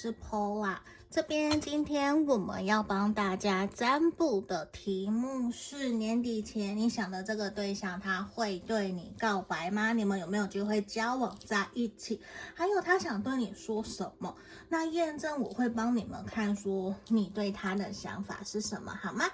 [0.00, 0.76] 是 Pola。
[1.10, 9.92] 这边今天我们要帮大家占卜的题目是：年底前你想的这个对象，他会对你告白吗？
[9.92, 12.20] 你们有没有机会交往在一起？
[12.54, 14.36] 还有他想对你说什么？
[14.68, 19.24] 那验证我会帮你们看，说你对他的想法是什么，好吗？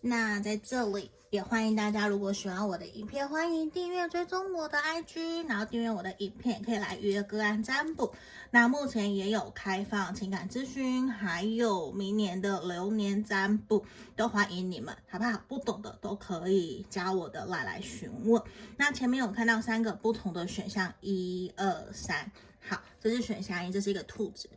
[0.00, 8.12] 那在这里也欢迎大家，如果喜欢我的影片，欢迎订阅追踪我的 IG，然后订阅我的影片，可以来预约个案占卜。
[8.50, 15.42] 那目前也有开放情感咨询，还有明年的流年占卜，都欢迎你们，好不好？
[15.48, 18.42] 不懂的都可以加我的 LINE 来询问。
[18.76, 24.50] 那前面有看到三个不同的选项，一二三，好，这是选项一，这是一个兔子，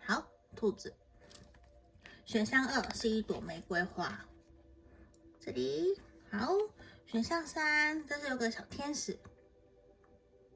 [0.00, 0.92] 好，兔子。
[2.26, 4.26] 选项二是一朵玫瑰花。
[5.42, 5.98] 这里
[6.32, 6.54] 好，
[7.06, 9.18] 选项三，这是有个小天使，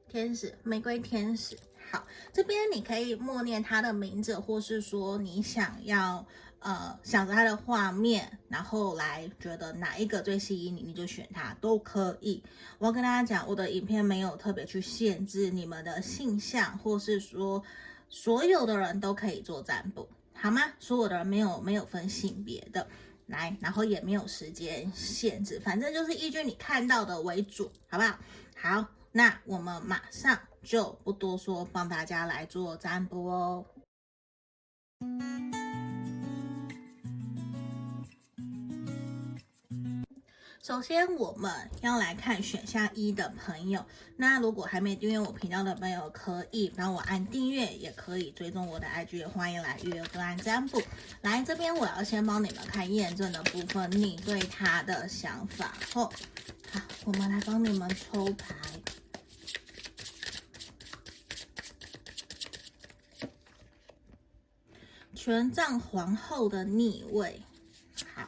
[0.07, 1.57] 天使，玫瑰天使。
[1.91, 6.25] 好，这边你可以默念他的名字，或是说你想要
[6.59, 12.41] 呃想着他的画面，然后来觉得哪一个最吸引你，你就选他都可以。
[12.79, 17.61] 我要跟大家讲，我的影片没有特别去限制你们的性向，或是说
[18.07, 20.61] 所有的人都可以做占卜，好吗？
[20.79, 22.87] 所有的人没有没有分性别的。
[23.27, 28.19] 来，然后也没有时间限制，反正就是依据你看到的为主，好不好？
[28.55, 33.65] 好，那我们马上就不多说，帮大家来做占卜哦。
[40.65, 43.85] 首先，我们要来看选项一的朋友。
[44.17, 50.81] 那如果还没订阅我频道的朋友，可以帮我按订阅，也可以追踪我的 IG，也欢迎来预约个案占卜。
[51.21, 55.71] 来这边，我要先帮你们看验证的部分，你对他的想法。
[55.93, 56.11] 后，
[56.71, 58.55] 好，我们来帮你们抽牌。
[65.13, 67.39] 权杖皇后的逆位。
[68.15, 68.27] 好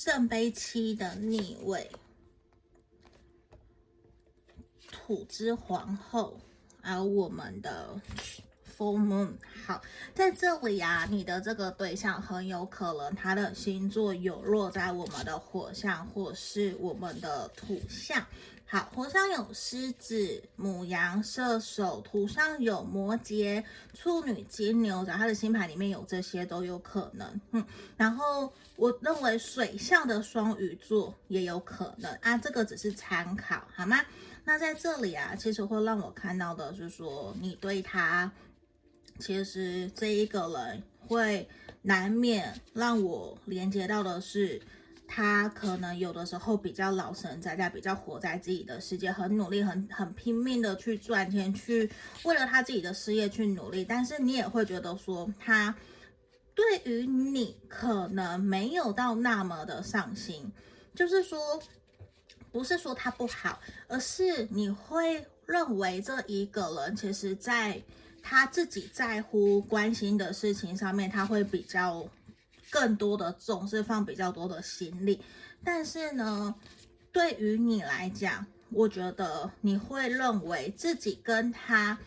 [0.00, 1.90] 圣杯七的逆位，
[4.92, 6.38] 土之皇后，
[6.80, 8.00] 还有我们的
[8.78, 9.32] full moon。
[9.66, 9.82] 好，
[10.14, 18.24] 在这里啊，你的这个对象很有可能他的星座有落在我们的火象或是我们的土象。
[18.70, 27.40] 好，火上有狮子、母羊、射手，土上有摩羯、处女、金牛，然后他的星盘里面有这些都有可能。
[27.52, 27.64] 嗯，
[27.96, 34.04] 然后我认为水象的双鱼座也有可能啊，这个只是参考，好吗？
[34.44, 38.30] 那在这里啊，其实会让我看到的是说，你对他，
[39.18, 41.48] 其实这一个人会
[41.82, 44.60] 难免让我连接到的是。
[45.10, 51.90] 他可能有的时候比较老神在在，比较活在自己的世界，很努力，很很拼命的去赚钱，去
[52.24, 53.82] 为了他自己的事业去努力。
[53.82, 55.74] 但是你也会觉得说，他
[56.54, 60.52] 对于你可能没有到那么的上心，
[60.94, 61.38] 就是说，
[62.52, 67.82] 不是说他不好，而是你会认为这一个人其实在
[68.28, 72.06] 他自己在乎、关心的事情上面，他会比较。
[72.70, 75.18] 更多的重视，放比较多的心力，
[75.64, 76.54] 但是呢，
[77.10, 81.98] 对于你来讲，我觉得你会认为自己跟他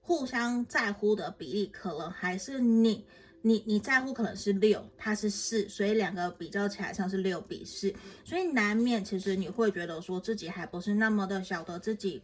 [0.00, 3.04] 互相在乎的比例，可能还是你
[3.42, 7.92] 你你在乎可能是六，他是四，所以两个比较起来像是六比四，
[8.24, 12.22] 所以难免其实你会觉得说自己还不是那么的晓得自己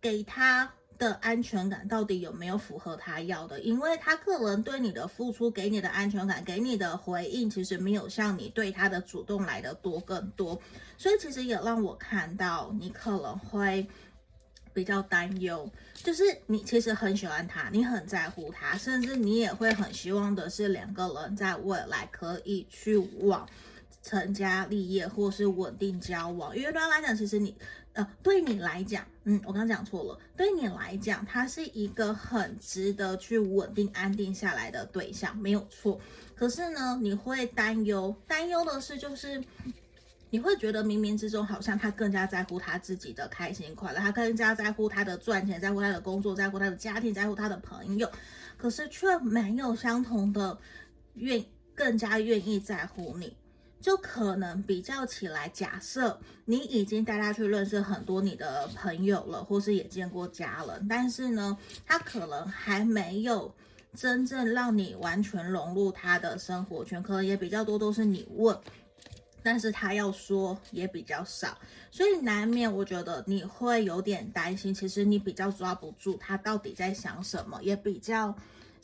[0.00, 0.68] 给他。
[1.04, 3.60] 的安全感到底有没有符合他要的？
[3.60, 10.58] 因为他个人对你的付出，给你的安全感，给你的回应，其实没有像你对他的主动来的多更多。
[10.96, 13.86] 所以其实也让我看到你可能会
[14.72, 23.46] 比较担忧，就是你其实很喜欢他，你很在乎他，甚至你也会很希望的是两个人在未来可以去往
[24.02, 26.56] 成家立业或是稳定交往。
[26.56, 27.54] 因为对他来讲，其实你。
[27.94, 30.18] 呃，对你来讲，嗯，我刚刚讲错了。
[30.36, 36.00] 对你来讲，他是一个很值得去稳定安定下来的对象，没有错。
[36.34, 39.40] 可是呢，你会担忧，担忧的是，就是
[40.30, 48.10] 你会觉得冥冥之中好像他更加在乎他自己的开心快乐，他更加在乎他的赚钱，在乎他的工作，在乎他的家庭，在乎他的朋友，
[48.56, 50.58] 可是却没有相同的
[51.14, 51.44] 愿，
[51.76, 53.36] 更加愿意在乎你。
[53.84, 61.54] 就可能比较起来，假设你已经带他去认识很多你的朋友了，或是也见过家人，但是呢，
[61.84, 63.54] 他可能还没有
[63.94, 68.58] 真正让你完全融入他的生活圈，可能也比较多都是你问，
[69.42, 71.58] 但是他要说也比较少，
[71.90, 78.34] 所以难免我觉得你会有点担心，其实你比较抓不住他到底在想什么，也比较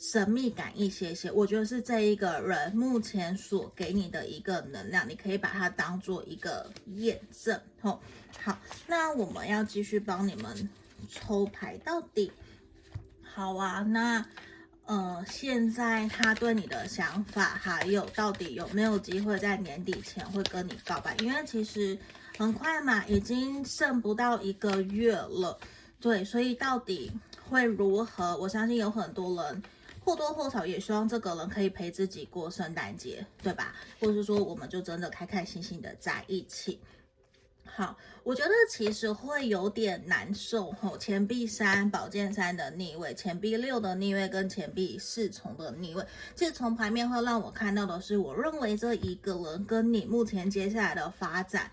[0.01, 1.31] 神秘感一些些。
[1.31, 7.61] 我觉得是这一个人目前所给你的一个能量，你可以把它当做一个验证。
[7.81, 8.01] 吼，
[8.41, 10.69] 好，那我们要继续帮你们
[11.07, 12.31] 抽牌到底。
[13.21, 14.25] 好啊，那。
[14.87, 21.15] 呃，现在他对你的想法，还有到底有没有机会在年底前会跟你告白？
[21.19, 21.97] 因为其实
[22.37, 25.57] 很快嘛，已经剩不到一个月了，
[26.01, 27.09] 对，所以到底
[27.47, 28.35] 会如何？
[28.37, 29.63] 我相信有很多人
[30.03, 33.75] 或多或少也希望这个人可以陪自己过圣诞节，对吧？
[33.99, 36.79] 或者是说，我们就真的开开心心的在一起。
[37.73, 40.97] 好，我觉得其实会有点难受吼。
[40.97, 46.05] 钱币三、宝剑三的逆位，钱币六的逆位跟钱币四重的逆位，
[46.35, 51.71] 其实从牌面会让我看到的是，我认为这一个人跟你目前接下来的发展，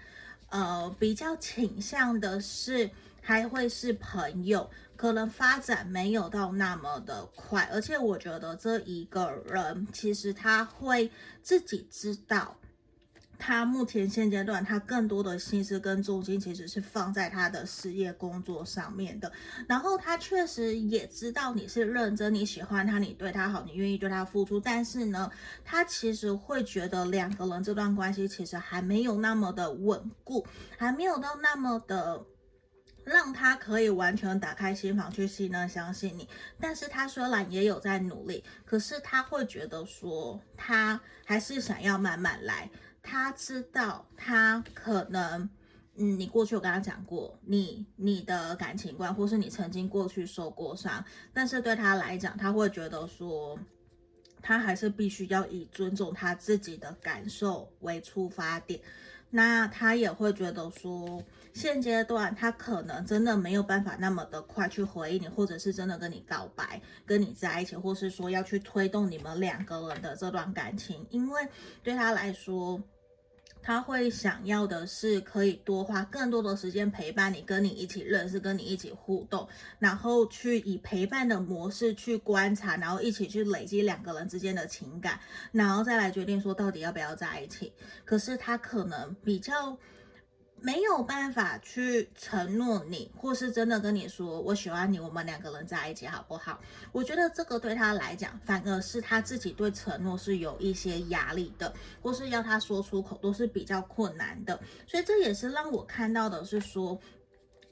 [0.51, 2.89] 呃，比较倾向的是
[3.21, 11.09] 还会是朋友，可能发展没有到那么的快，而且我觉得这一个人其实他会
[11.41, 12.57] 自己知道。
[13.41, 19.31] 他目前现阶段，他更多的心思跟重心其实是放在他的事业工作上面的。
[19.69, 24.59] 然后他确实也知道你是认真，你喜欢他，你对他好，你愿意对他付出。
[24.59, 25.31] 但是呢，
[25.65, 30.45] 他其实会觉得两个人这段关系其实还没有那么的稳固，
[30.77, 32.21] 还没有到那么的
[33.09, 36.29] 让他可以完全打开心房去信任、相信你。
[36.61, 42.71] 但是他虽然也有在努力，可是他会觉得说，他还是想要慢慢来。
[43.03, 45.49] 他知道，他可能，
[45.97, 51.03] 嗯，你过去有跟他讲过，你你的感情观，或是你曾经过去受过伤，
[51.33, 53.59] 但是对他来讲，他会觉得说，
[54.43, 58.79] 他还是必须要以尊重他自己的感受为出发点。
[59.31, 61.23] 那他也会觉得说，
[61.53, 71.47] 现阶段他可能真的没有办法那么的快去回应你，或者是真的跟你告白，跟你在一起，或是说要去推动你们两个人的这段感情，因为
[71.83, 72.83] 对他来说。
[73.69, 79.47] 他会想要的是可以多花更多的时间陪伴你，跟你一起认识，跟你一起互动，
[79.79, 85.21] 然后去以陪伴的模式去观察，然后一起去累积两个人之间的情感，
[85.53, 87.71] 然后再来决定说到底要不要在一起。
[88.07, 89.77] 可是他可能比较。
[90.61, 96.61] 没有办法去承诺你，或是真的跟你说我喜欢你，我们两个人在一起好不好？
[96.93, 101.73] 我觉得这个对他来讲，反而是他自己对承诺是有一些压力的，
[102.03, 104.59] 或是要他说出口都是比较困难的。
[104.87, 107.01] 所以这也是让我看到的是说。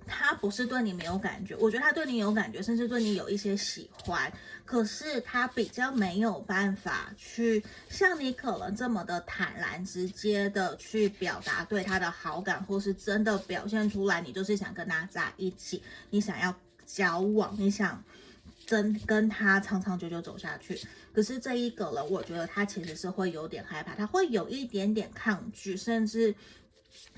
[0.06, 4.32] 他不是对你没有感觉，我觉得他对你有感觉，甚至对你有一些喜欢。
[4.64, 16.54] 可是他比较没有办法去像你可能这么的坦然直接的去表达对他的好感，或是真的表现出来，你就是想跟他在一起，你想要
[16.84, 18.02] 交往，你想
[18.64, 20.80] 真跟他长长久久走下去。
[21.12, 26.34] 可是这一个人，我觉得他其实是会有点害怕，他会有一点点抗拒，甚至。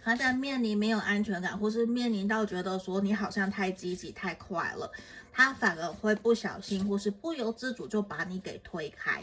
[0.08, 4.90] 他在面临没有安全感，或是面临到觉得说你好像太积极太快了，
[5.31, 9.22] 他反而会不小心或是不由自主就把你给推开。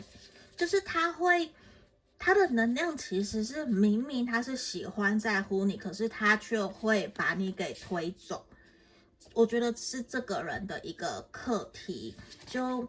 [0.55, 1.49] 就是他会，
[2.19, 8.45] 他的能量其实是明明他是喜欢在乎你，可是他却会把你给推走。
[9.33, 12.87] 我觉得是这个人的一个课题，就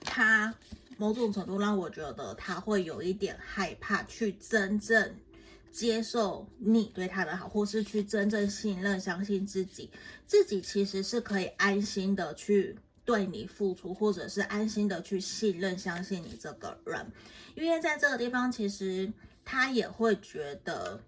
[0.00, 0.54] 他
[0.96, 5.14] 某种程度让我觉得他会有一点害怕去真正。
[5.70, 9.90] 接受你对他的好，或是去真正信任、相信自己，
[10.26, 17.10] 自己其实是可以安心的去对你付出，或者是安心的去信任、相信你这个人。
[17.54, 19.12] 因为在这个地方，其实
[19.44, 21.00] 他也会觉得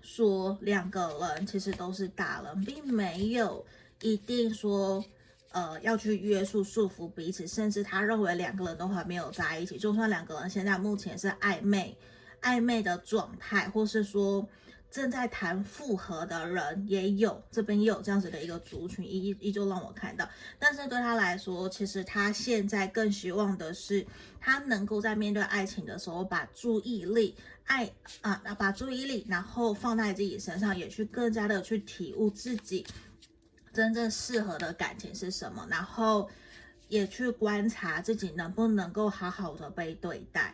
[0.00, 3.64] 说，两个人其实都是大人，并没有
[4.02, 5.04] 一定说，
[5.50, 11.96] 呃，要去约束、束缚彼此，甚至他认为两个人都还没有在一起，就算两个人现在目前是暧昧。
[12.42, 14.48] 暧昧的状态，或是说
[14.90, 20.28] 正在谈复合的人也有，这边也有这样子的一个族群，依依旧让我看到。
[20.58, 24.04] 但是对他来说，其实他现在更希望的是，
[24.40, 27.88] 他能够在面对爱情的时候，把注意力爱
[28.22, 32.84] 啊，把注意力然后放在自己身上，也去更加的去体悟自己
[33.72, 36.28] 真正适合的感情是什么，然后
[36.88, 40.52] 也去观察自己能不能够好好的被对待。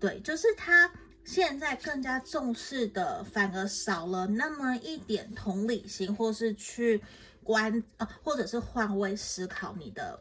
[0.00, 0.90] 对，就是他。
[1.26, 7.02] 现在更加重视的，反而少了那么一点同理心，或是去
[7.42, 10.18] 观啊，或者是换位思考你的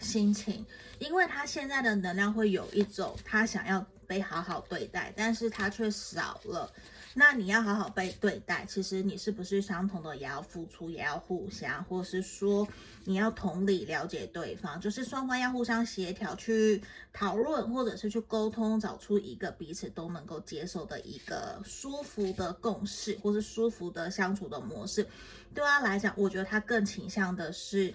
[0.00, 0.64] 心情，
[0.98, 6.72] 因为他现在的能量会有一种他想要被好好对待，但是他却少了
[7.14, 8.64] 那你要好好被对待。
[8.66, 12.66] 其实你是不是相同的，也要付出，也要互相，或是说
[13.04, 25.06] 你要同理了解对方，就是双方要互相协调去讨论，或者是去沟通，找出一个彼此都能够接受的一个舒服的共识，或是舒服的相处的模式。
[25.54, 27.94] 对他来讲，我觉得他更倾向的是。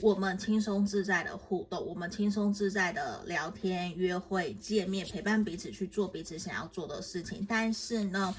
[0.00, 7.44] 我们轻松自在的互动，我们轻松自在的聊天、约会、见面，陪伴彼此去做彼此想要做的事情。
[7.48, 8.34] 但是呢，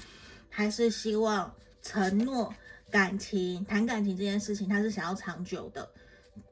[0.50, 2.54] 还是希望承诺
[2.90, 5.88] 感情、谈感情这件事情，他是想要长久的。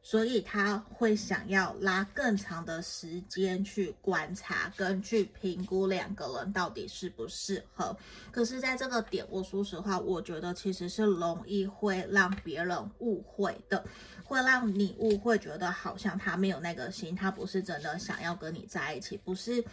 [0.01, 7.97] 所以他会想要拉更长的时间去观察，跟去评估两个人到底适不适合。
[8.31, 13.85] 可是，在这个点，我说实话，我觉得其实是容易会让别人误会的，
[14.33, 19.65] 会让你误会，觉得好像他没有那个心，他不是真的想要跟你在一起，不是。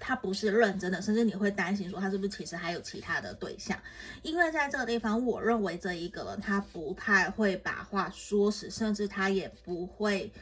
[0.00, 3.76] 他不是认真的，甚至你会担心说他是不是其实还有其他的对象，
[4.22, 10.32] 因为在这个地方，我认为这一个人他不太会把话说死，甚至他也不会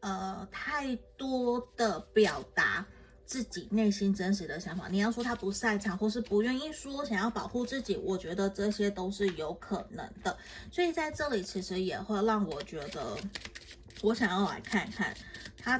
[0.00, 2.84] 呃太多的表达
[3.26, 4.88] 自己内心真实的想法。
[4.88, 10.38] 你要说他不擅长或是不愿意说，想要保护自己，我觉得这些都是有可能的。
[10.72, 13.18] 所以在这里其实也会让我觉得，
[14.00, 15.14] 我想要来看看
[15.58, 15.78] 他。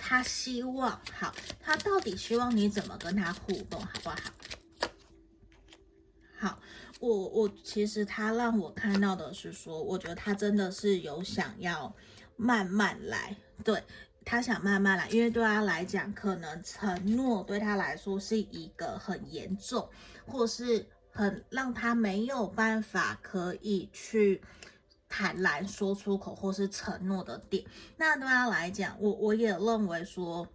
[0.00, 4.16] 他希望好，他到底希望你怎么跟他互动，好不好？
[6.38, 6.60] 好，
[6.98, 11.94] 我我其实他让我看到的是说，我觉得他真的是有想要
[12.36, 13.82] 慢慢来，对，
[14.28, 19.88] 他想慢慢来，因为对他来讲，可能承诺对他来说是一个很严重，
[20.26, 24.42] 或是很让他没有办法可以去。
[25.10, 27.64] 坦然说出口或是承诺的点，
[27.96, 30.46] 那对他来讲，我我也认为说，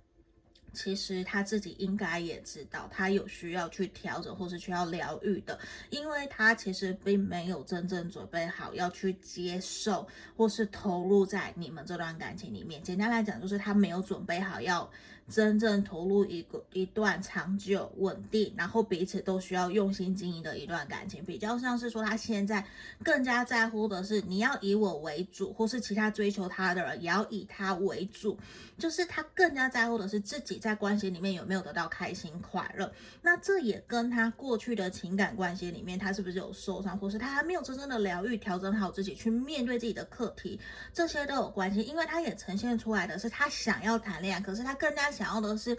[0.74, 5.58] 其实他自己应该也知道，他有需要去调整或是需要疗愈的，
[5.90, 12.82] 因为他其实并没有真正准备好要去接受或是投入在你们这段感情里面。
[12.84, 14.90] 简单来讲，就是他没有准备好要。
[15.30, 22.66] 真正投入一个一段长久稳定，然后彼此都需要用心经营的一段感情，比较像是说他现在
[23.04, 28.38] 更加在乎的是你要以我为主，或是其他追求他的人也要以他为主，
[28.78, 32.92] 就是他更加在乎的是自己在关系里面有没有得到开心快乐。
[33.22, 40.60] 那这也跟他过去的情感关系里面他是不是有受伤，或是他还没有真正的疗愈、调整好自己去面对自己的课题，
[40.94, 41.82] 这些都有关系。
[41.82, 45.13] 因为他也呈现出来的是他想要谈恋爱，可是他更加。
[45.14, 45.78] 想要的是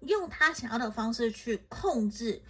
[0.00, 2.40] 用他想要的方式去控制，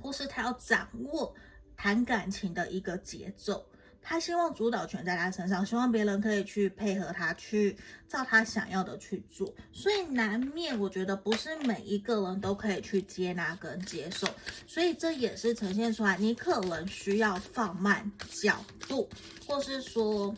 [0.00, 1.34] 或是他要掌握
[1.76, 3.66] 谈感情的一个节奏。
[4.00, 9.52] 他希望主导权在他身上，希望别人可以去配合他，去照他想要的去做。
[9.72, 14.26] 所以难免，我觉得不是每一个人都可以去接纳跟接受。
[14.66, 18.10] 所以这也是呈现出来，你可能需要放慢
[18.40, 19.10] 角度，
[19.46, 20.34] 或是说。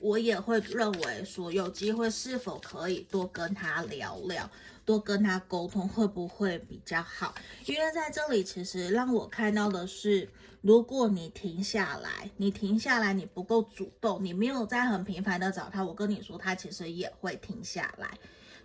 [0.00, 4.50] 我也会认为说，有机会是否可以多跟他聊聊，
[4.84, 7.34] 多跟他沟通，会不会比较好？
[7.66, 10.28] 因为在这里，其实让我看到的是，
[10.60, 18.08] 如果你停下来，你停下来，你不够主动，你没有在很频繁的找他，我跟你说，他其实也会停下来。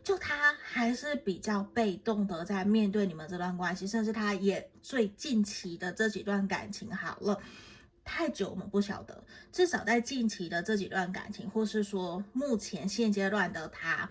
[0.03, 7.37] 就他还是比较被动的在面对你们这段关系，甚至他也最近期的这几段感情好了。
[8.07, 9.21] 太久我们不晓得，
[9.51, 14.09] 至少在近期的这几段感情，或是说目前现阶段的他，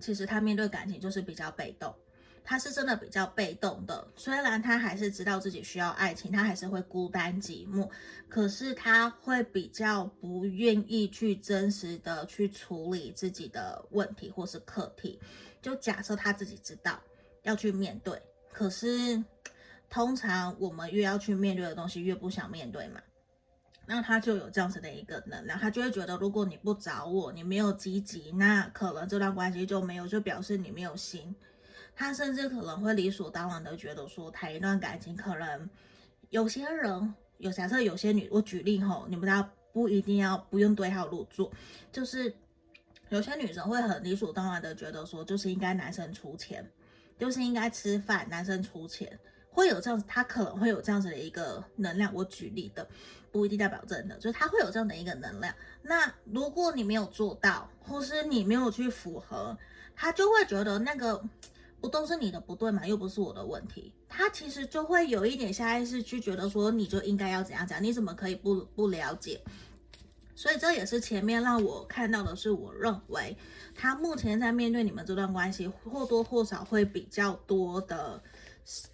[0.00, 1.94] 其实他面对感情就是比较被动，
[2.42, 4.06] 他是真的比较被动的。
[4.16, 7.88] 虽然他还是知道自己需要爱情，他还是会孤单寂寞，
[8.28, 15.20] 可是他会比较不愿意去真实的去处理自己的问题或是课题。
[15.62, 17.00] 就假设他自己知道
[17.44, 18.20] 要去面对，
[18.52, 19.22] 可是。
[19.88, 23.00] 通常我们越要去面对的东西，越不想面对嘛。
[23.88, 31.34] 那他就有这样子的一个能量，他就会觉得，如果你不找我，你没有积极，那可能这段关系就没有，就表示你没有心。
[31.94, 35.70] 他甚至可能会理所当然的觉得说，谈一段感情，可能
[36.30, 41.50] 有些人有假设有些女，我举例吼，你们大家不一定要不用对号入座，
[41.92, 42.34] 就是
[43.08, 46.68] 有些女生会很理所当然的觉得说，就是应该男生出钱，
[47.18, 49.16] 就是应该吃饭，男生出钱。
[49.56, 52.12] 会有这样子，他可能会有这样子的一个能量。
[52.12, 52.86] 我举例的，
[53.32, 55.54] 不一定代表真的，就是他会有这样的一个能量。
[55.80, 59.56] 那如果你没有做到，或是你没有去符合，
[59.94, 61.24] 他就会觉得那个
[61.80, 63.94] 不都是你的不对嘛，又不是我的问题。
[64.06, 69.40] 他其实就会有一点下意识去觉得说，你就应该要怎样讲，你怎么可以不不了解？
[70.34, 73.34] 所以这也是前面让我看到的是，我认为
[73.74, 78.22] 他目前在面对你们这段关系，或多或少会比较多的。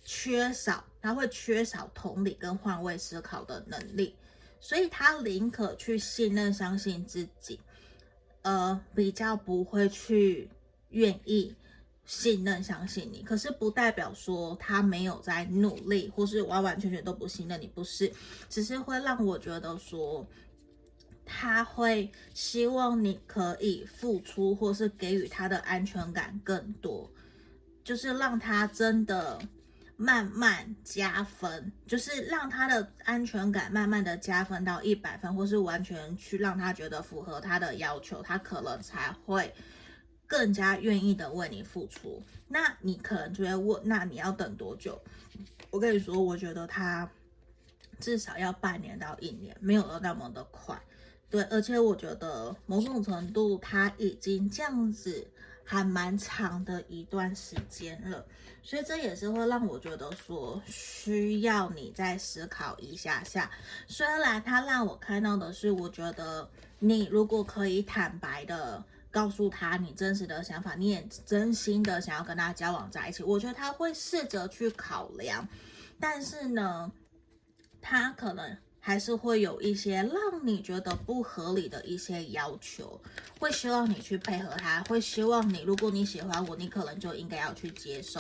[0.05, 4.15] 缺少，他会缺少同理跟换位思考的能力，
[4.61, 7.59] 所以他宁可去信任、相信自己，
[8.43, 10.49] 呃，比较不会去
[10.91, 11.55] 愿意
[12.05, 13.23] 信任、相信你。
[13.23, 18.13] 可是不代表说他没有在努力，或是完完全全都不信任你，不是，
[18.49, 20.27] 只是会让我觉得说。
[21.25, 27.09] 他会希望你可以付出，或是给予他的安全感更多，
[27.85, 29.41] 就是让他真的
[29.97, 39.53] 慢慢加分，就是让他的安全感慢慢的加分到一百分，或是完全去让他觉得符合他的要求，他可能才会
[40.27, 42.23] 更加愿意的为你付出。
[42.49, 45.01] 那你可能就会问，那你要等多久？
[45.71, 47.09] 我跟你说，我觉得他
[48.01, 50.79] 至少要半年到一年，没有那么的快。
[51.31, 55.27] 对，而且我觉得某种程度他已经这样子
[55.65, 58.27] 还蛮长的一段时间了，
[58.63, 63.51] 所以这也是会让我觉得说需要你再思考一下下。
[63.87, 75.47] 虽然他让我看到的是，我觉得你如果可以坦白的告诉他你真实的想法，你也真心的想要跟他交往在一起，我觉得他会试着去考量，
[75.99, 76.91] 但是呢，
[77.81, 78.57] 他可能。
[78.85, 83.01] 还是会有一些让你觉得不合理的一些要求，
[83.39, 88.19] 会希望你去配合他，会希望你，如果你喜欢我，你可能就应该要去接受，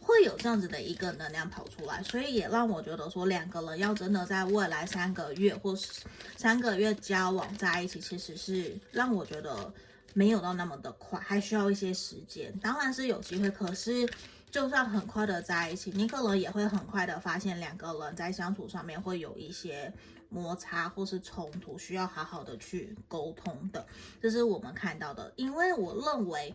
[0.00, 6.02] 会有这样子的一个能量跑出来，所以也让我觉得说，两个人要真的在未来三个月或是
[6.36, 9.72] 三个月交往在一起，其实是让我觉得
[10.12, 12.52] 没有到那么的快，还需要一些时间。
[12.58, 14.08] 当然是有机会，可是。
[14.50, 19.92] 就算很快的在一起，你可能也会很快的发现两个人在相处上面会有一些
[20.28, 23.86] 摩擦或是冲突，需要好好的去沟通的。
[24.20, 26.54] 这是我们看到的，因为我认为，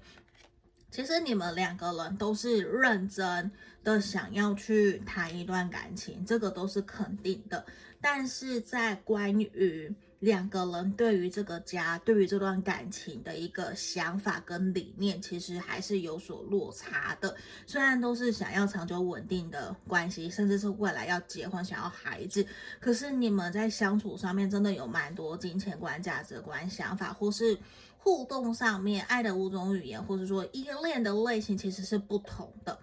[0.92, 3.50] 其实你们两个人都是认真
[3.84, 7.66] 的想要去谈一段感情，这个都是肯定的。
[8.02, 9.96] 但是在关于
[10.26, 17.36] 两个人对于这个家、对于这段感情的一个想法跟理念，其实还是有所落差的。
[17.68, 22.44] 虽然都是想要长久稳定的关系，甚至是未来要结婚、想要孩子，
[22.80, 27.56] 可是你们在相处上面真的有蛮多金钱观、价值观、想法，或是
[27.96, 32.76] 互动上面爱的五种语言，或是说依恋的类型，其实是不同的。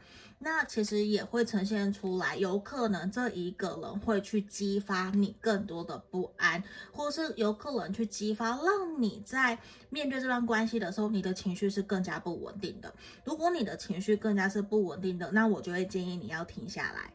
[0.45, 6.61] 那其实也会呈现出来，有可能这一个人会去激发你更多的不安，
[6.93, 9.57] 或是有可能去激发，让你在
[9.89, 12.93] 面对这段关系的时候，你的情绪是更加不稳定的。
[13.25, 17.13] 如果你的情绪更加是不稳定的，那我就会建议你要停下来。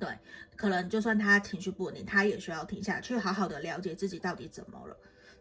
[0.00, 0.08] 对，
[0.56, 4.96] 可能就算他情绪不稳定，他也需要停下，去好好的了解自己到底怎么了。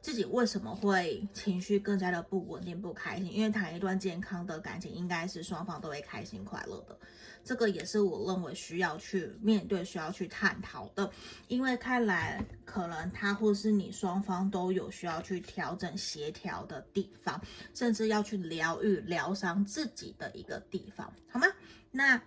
[0.06, 3.34] 自己为什么会情绪更加的不稳定、不开心？
[3.34, 6.96] 因为谈一段健康的感情，应该是双方都会开心快乐的。
[7.44, 11.10] 这个也是我认为需要去面对、需要去探讨的。
[11.48, 17.42] 因为看来可能他或是你双方都有需要去调整、协调的地方，
[17.74, 21.48] 甚至要去疗愈、疗伤自己的一个地方，好吗？
[21.90, 22.22] 那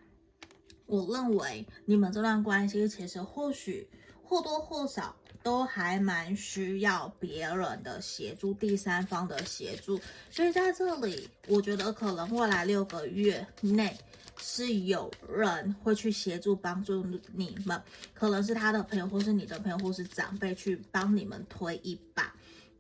[0.87, 3.89] 我认为你们这段关系其实或许
[4.21, 5.15] 或多或少。
[5.49, 9.99] 都还蛮需要别人的协助，第三方的协助，
[10.31, 13.97] 所以在这里，我觉得可能未来六个月内
[14.39, 17.83] 是有人会去协助帮助你们，
[18.13, 22.35] 可能是他的朋友，或是你的朋友，或是长辈去帮你们推一把。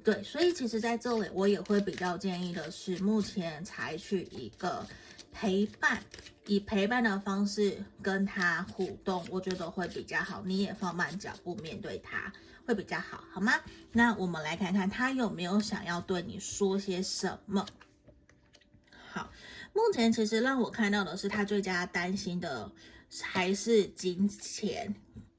[0.05, 4.87] 对，所以其实在这里，我也会比较建议的是，目前采取一个
[5.33, 6.03] 陪伴。
[6.51, 10.43] 以陪伴的方式跟他互动，我觉得会比较好。
[10.47, 12.33] 你也放慢脚步面对他，
[12.69, 13.55] 会比较好，好吗？
[13.93, 17.65] 那我们来看看他有没有想要对你说些什么。
[19.11, 19.31] 好，
[19.73, 22.71] 目前其实让我看到的是，他最佳担心的
[23.23, 24.95] 还是金钱。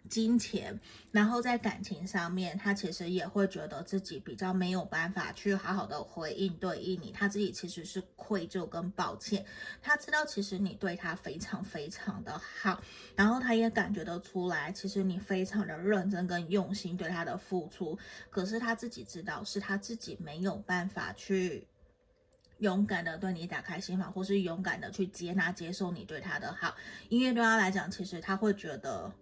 [0.10, 0.78] 金钱，
[1.12, 9.46] 然后在感情上面，他其实也会觉得自己比较没有办法去好好的回应对应你，他自己其实是愧疚跟抱歉。
[9.82, 12.82] 他知道其实你对他非常非常的好，
[13.16, 17.98] 然后他也感觉得出来，其实你非常的认真跟用心对他的付出。
[18.32, 21.68] 可是他自己知道，是他自己没有办法去
[22.58, 26.76] 勇敢的对你打开心房，或是勇敢的去接纳接受你对他的好，
[27.10, 29.14] 因为对他来讲，其实他会觉得。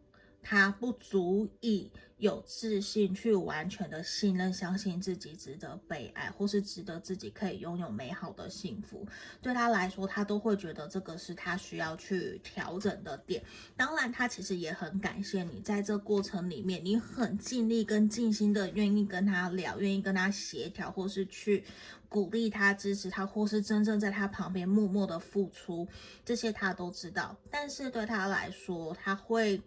[0.49, 9.05] 他不足以有自信去完全的信任、相信自己值得被爱，或是值得自己可以拥有美好的幸福。
[9.41, 13.43] 对他来说，他都会觉得这个是他需要去调整的点。
[13.75, 21.65] 当然，他其实也很感谢你，在这过程里面，你很尽力跟尽心的愿意跟他聊，愿意跟他协调，或是去
[22.07, 25.85] 鼓励他、支持他，或是真正在他旁边默默的付出，
[26.23, 27.37] 这些他都知道。
[27.51, 29.61] 但是对他来说，他会，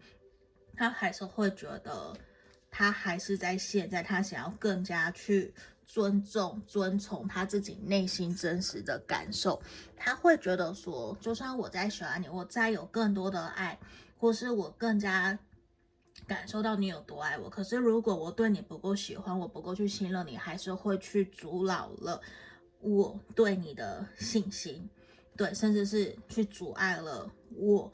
[0.81, 2.17] 他还是会觉得。
[2.73, 5.53] 他还是在现在，他想要更加去
[5.85, 9.61] 尊重、遵从他自己内心真实的感受。
[9.97, 13.77] 他会觉得说，就算我再喜欢你，我再有更多的爱，
[14.17, 15.37] 或是我更加
[16.29, 22.21] 感受到你有多爱我，可是如果我对你不够喜欢，我不够去信任你，还是会去阻挠了
[22.79, 24.89] 我对你的信心，
[25.37, 27.93] 对，甚至是去阻碍了我。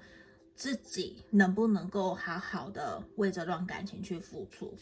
[0.57, 4.75] 自己能不能够好好的为这段感情去付出？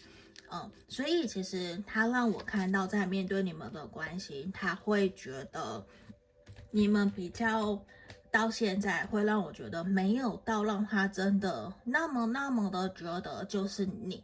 [0.51, 5.85] 嗯，所以其实他让我看到，在面对你们的关系，他会觉得
[6.71, 7.79] 你们比较
[8.31, 14.23] 到现在会让我觉得没有到让他真的那么那么的觉得就是你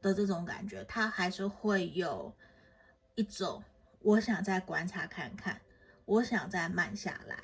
[0.00, 2.34] 的这种感觉，他还是会有
[3.16, 3.62] 一种
[4.00, 5.60] 我想再观察看看，
[6.06, 7.36] 我想再慢下来。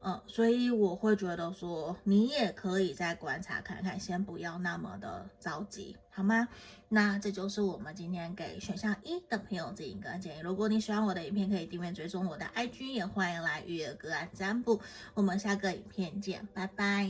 [0.00, 6.48] 嗯，所以我会觉得说，你也可以再观察看看，先不要那么的着急，好吗？
[6.88, 10.40] 那这就是我们今天给选项一的朋友这一个建议。
[10.40, 14.80] 如果你喜欢我的影片，可以订阅追踪我的 IG，也欢迎来预约个案占卜。
[15.14, 17.08] 我们下个影片见，拜拜。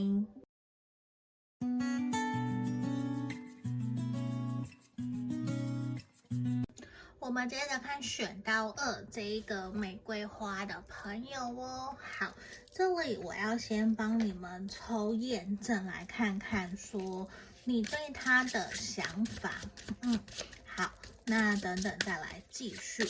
[7.28, 11.94] 我们接着看选到二这一个玫瑰花的朋友哦。
[12.00, 12.32] 好，
[12.72, 17.28] 这里我要先帮你们抽验证来看看，说
[17.64, 19.56] 你对他的想法。
[20.00, 20.18] 嗯，
[20.64, 20.90] 好，
[21.26, 23.06] 那等等再来继续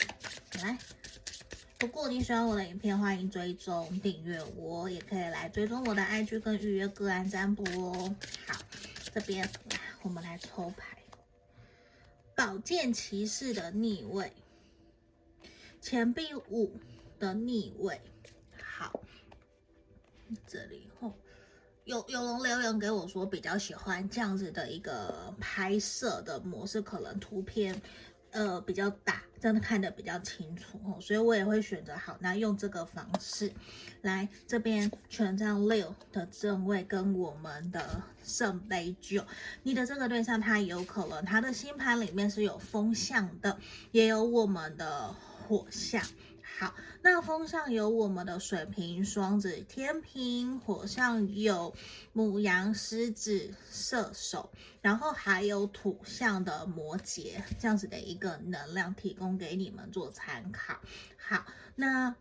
[0.61, 0.77] 来。
[1.79, 8.17] 如果你喜欢我的影片，欢迎追踪订阅我，也可以来追踪我的 IG 跟预约个案占卜哦。
[8.49, 8.59] 好，
[9.15, 9.49] 这边
[10.03, 10.98] 我们来抽牌。
[12.39, 14.33] 宝剑骑士的逆位，
[15.81, 16.73] 钱币五
[17.19, 18.01] 的逆位，
[18.63, 19.01] 好，
[20.47, 21.13] 这里哦，
[21.83, 27.83] 有有人留言给我说比较喜欢这样子的一个拍摄的模式，可能图片。
[28.31, 33.53] 呃，比较大，真的看得比较清楚哦，所以我也会选择好，那用这个方式
[34.03, 39.25] 来这边权杖六的正位跟我们的圣杯九，
[39.63, 43.59] 你的这个对象他有可能他的星盘里面是有风象的，
[43.93, 46.03] 也有我们的火象。
[46.59, 51.73] 好，那风象有我们的水瓶、双子、天平，火象有
[52.13, 60.81] 母羊、狮子、射手，然后还有土象的摩羯，这样子的一个能量提供给你们做参考。
[61.17, 62.17] 好，那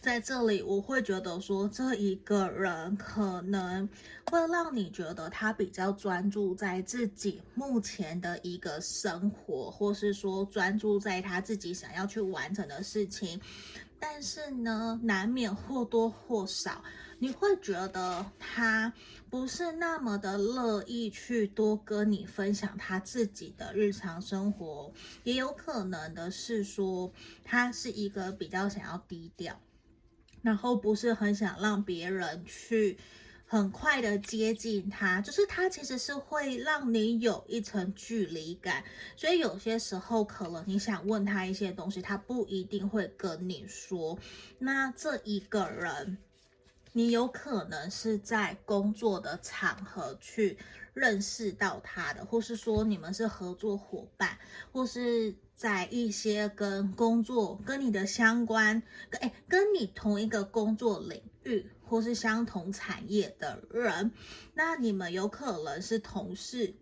[0.00, 3.88] 在这里我会觉得说，这一个人可能
[4.30, 13.40] 会让你觉得他比较专注在自己目前的一个生活，或是说专注在他自己想要去完成的事情。
[14.00, 16.82] 但是呢，难免或多或少，
[17.18, 18.92] 你会觉得他
[19.28, 24.92] 不是那么的乐意去多跟你分享他自己的日常生活，
[25.24, 29.60] 也有可能的是说，他是一个比较想要低调，
[30.42, 32.98] 然后不是很想让别人去。
[33.50, 38.84] 很快的接近他，就是他其实是会让你有一层距离感，
[39.16, 44.18] 所以有些时候可能你想问他一些东西，他不一定会跟你说。
[44.58, 46.18] 那这一个人，
[46.92, 50.58] 你有可能是在工作的场合去
[50.92, 54.36] 认识到他的，或是说你们是合作伙伴，
[54.72, 58.80] 或是在一些跟工作跟你的相关，
[59.20, 61.68] 哎，跟你同一个工作领域。
[61.90, 64.12] 或是相同产业的人，
[64.52, 66.74] 那你们有可能是同事，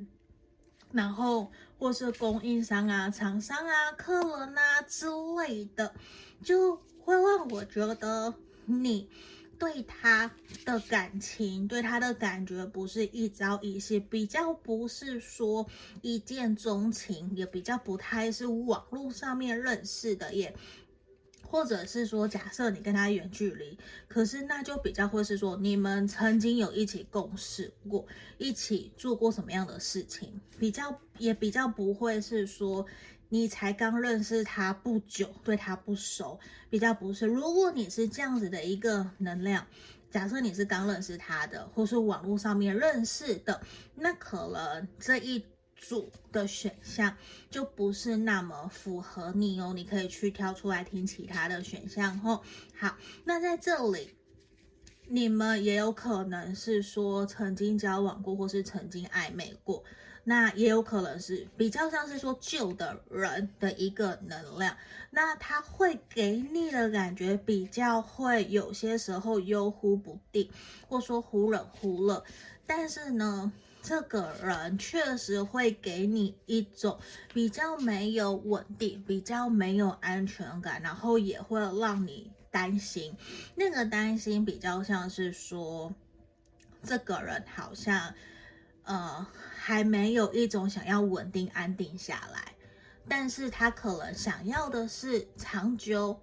[0.90, 5.94] 然后或是供应商啊、厂商啊、客人啊之类的，
[6.42, 8.34] 就会让我觉得
[8.64, 9.08] 你
[9.58, 10.30] 对他
[10.64, 15.66] 的感情、对他的感觉不是一朝一夕，比较不是说
[16.02, 20.54] 一见钟情，也比较不太是网络上面认识的耶。
[21.48, 28.04] 或者是说，假设你跟他远距离，可是那就比较会是说，你们曾经有一起共事过，
[28.36, 32.84] 一起做过什么样的事情，比较也比较不会是说
[33.28, 36.38] 你才刚认识他不久，对他不熟，
[36.70, 37.26] 比较不是。
[37.26, 39.66] 如果你是这样子的一个能量，
[40.10, 43.60] 假设你是刚认识他的，或是网络上面认识的，
[43.94, 47.16] 那可能这一组的选项
[47.50, 49.72] 就不是那么符合你哦。
[49.74, 52.40] 你可以去挑出来听其他的选项哦。
[52.78, 54.14] 好，那在这里，
[55.08, 59.82] 你们也有可能是说曾经交往过，或是曾经暧昧过。
[60.28, 64.76] 那也有可能是比较像是说旧的人的一个能量，
[65.10, 70.50] 那他会给你的感觉比较会有些时候悠忽不定，
[70.88, 72.24] 或说忽冷忽热。
[72.66, 76.98] 但是呢，这个人确实会给你一种
[77.32, 83.16] 比较没有稳定、比较没有安全感，然后也会让你担心。
[83.54, 85.94] 那个担心比较像是说，
[86.82, 88.12] 这个人好像，
[88.82, 89.24] 呃。
[89.66, 92.54] 还没有一种想要稳定安定下来，
[93.08, 96.20] 但是他可能想要的是长久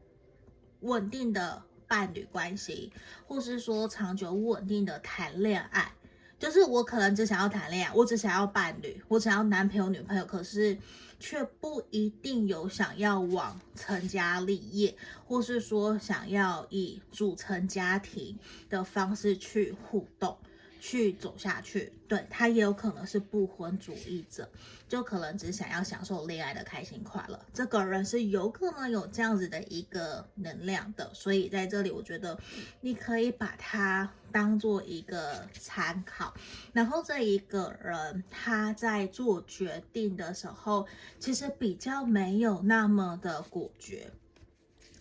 [0.80, 2.94] 稳定的伴侣关系，
[3.28, 5.92] 或是说长久稳定的谈恋爱。
[6.40, 10.78] 就是我可能只想要谈恋爱，我只想要伴侣，我想要男朋友女朋友，可是
[11.20, 20.38] 却不一定有想要往成家立业，或是说想要以组成家庭的方式去互动。
[20.86, 24.50] 去走下去，对，他也有可能是不婚主义者，
[24.90, 27.40] 就可能只想要享受恋爱的开心快乐。
[27.54, 32.38] 这个人是有可能有这样子的一个能量的，所以在这里我觉得
[32.82, 36.34] 你可以把它当做一个参考。
[36.74, 40.86] 然后这一个人他在做决定的时候，
[41.18, 44.12] 其实比较没有那么的果决。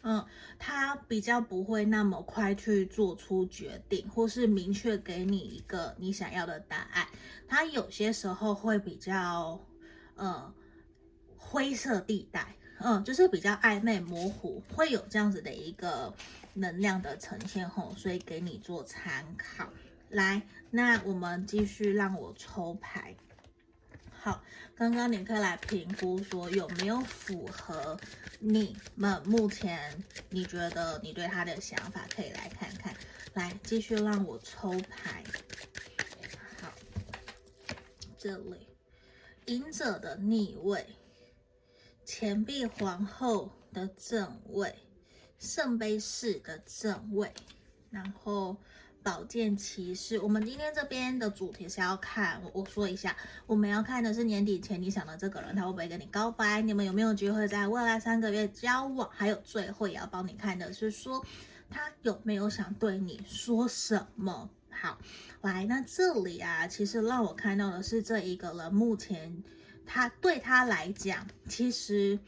[0.03, 0.25] 嗯，
[0.59, 7.07] 他比较不会那么快去做出决定，或是明确给你一个你想要的答案。
[7.47, 9.61] 他有些时候会比较，
[10.17, 10.53] 呃，
[11.37, 16.13] 灰色地带，嗯，就是比较暧昧模糊，会有这样子的一个
[16.55, 19.69] 能量的呈现吼，所以给你做参考。
[20.09, 23.15] 来，那我们继续让我抽牌。
[24.25, 24.41] 好，
[24.77, 27.99] 刚刚你可以来评估说有没有符合
[28.39, 32.95] 你们目前你觉得你对他的想法，可以来看看。
[33.35, 35.25] 来，继续让我抽牌。
[36.61, 36.73] 好，
[38.17, 38.69] 这里
[39.47, 40.87] 隐者的逆位，
[42.05, 44.73] 钱币皇后的正位，
[45.41, 47.35] 圣杯四的正位，
[47.91, 48.57] 然后。
[49.03, 56.63] 宝剑骑士，我们今天这边的主题是要看，我我说一下，我们要看的是年底前你想的这个人，他会不会跟你告白？
[56.63, 59.09] 你们有没有机会在未来三个月交往？
[59.13, 61.25] 还有最后也要帮你看的是说，
[61.69, 64.49] 他有没有想对你说什么？
[64.71, 64.99] 好，
[65.41, 69.43] 来，那这里啊，其实让我看到的是这一个人，目前
[69.85, 72.19] 他对他来讲，其实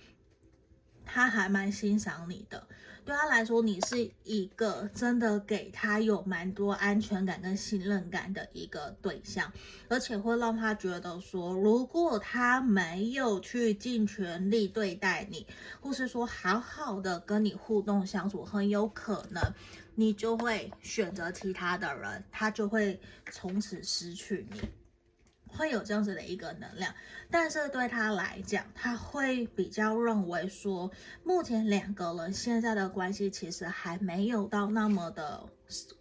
[1.04, 2.66] 他还蛮欣赏你的。
[3.04, 9.52] 对他来说，你是一个真的给他有蛮多安全感跟信任感的一个对象，
[9.88, 15.46] 而且会让他觉得说，如果他没有去尽全力对待你，
[15.82, 19.42] 或是说好好的跟你互动相处，很有可能
[19.94, 22.98] 你就会选择其他的人，他就会
[23.30, 24.60] 从此失去你。
[25.56, 26.94] 会有这样子的一个能量，
[27.30, 30.90] 但是对他来讲，他会比较认为说，
[31.22, 35.48] 目前两个人现在的关系其实还没有到那么的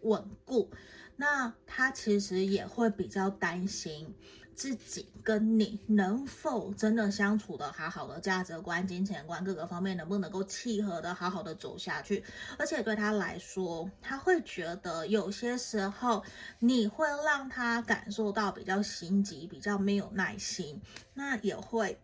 [0.02, 0.70] 稳固，
[1.16, 4.14] 那他其实也会比较担心。
[4.56, 12.24] 自己跟你能否真的相处的好好的，价值观、金钱观各个方面能不能够契合的好好的走下去？
[12.58, 16.24] 而且对他来说，他会觉得有些时候
[16.60, 20.82] 你会让他感受到比较心急，比较没有耐心，
[21.14, 22.00] 那也会，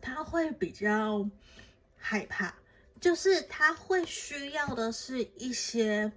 [0.00, 1.28] 他会比较
[1.96, 2.54] 害怕，
[3.00, 6.12] 就是他会需要的是一些。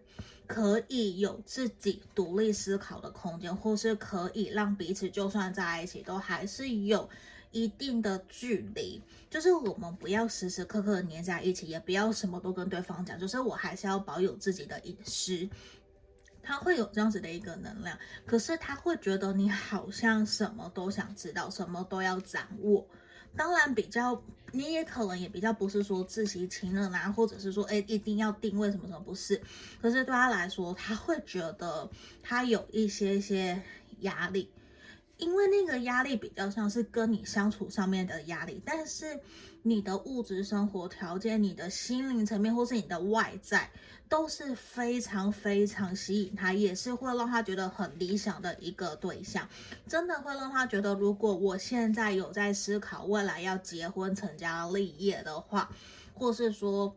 [0.48, 7.10] 可以有自己独立思考的空间，或是可以让彼此就算在一起，都还是有
[7.52, 9.02] 一定的距离。
[9.30, 13.20] 就是我们不要时时刻刻黏在一起，也不要什么都跟对方讲。
[13.20, 15.50] 就是我还是要保有自己的隐私。
[16.48, 22.88] 他会有这样子的一个能量，可是他会觉得你好像什么都想知道，什么都要掌握。
[23.38, 24.22] 当然，比较
[24.52, 29.42] 你也可能也比较不是说自欺欺人啊，或者是说，哎，一定要定位什么什么不是。
[29.82, 31.90] 可是对他来说，他会觉得
[32.24, 33.62] 他有一些些
[34.02, 34.50] 压力，
[35.18, 39.20] 因为那个压力比较像是跟你相处上面的压力，但是
[39.68, 43.70] 你的物质生活条件、你的心灵层面或是你的外在。
[44.08, 49.50] 都是非常非常吸引他，也是会让他觉得很理想的一个对象，
[49.88, 55.72] 真的会让他觉得，如果我现在有在思考未来要结婚成家立业的话，
[56.14, 56.96] 或是说，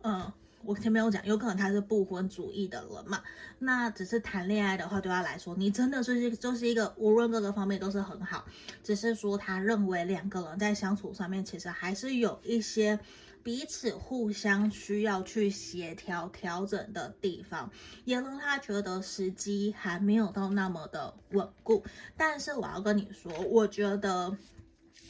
[0.00, 0.32] 嗯，
[0.64, 3.22] 我前面有讲，有可能他是不婚主义的人嘛。
[3.58, 8.44] 那只是谈恋爱的话，对他来说，你真的是就是一个无论各个方面都是很好，
[8.82, 12.98] 只是说他认为两个人在相处上面，其实还是有一些。
[13.44, 17.68] 彼此互相需要去协调调整的地方，
[18.04, 21.82] 也让他觉得时机还没有到那么的稳固。
[22.16, 24.38] 但是我要跟你说，我觉得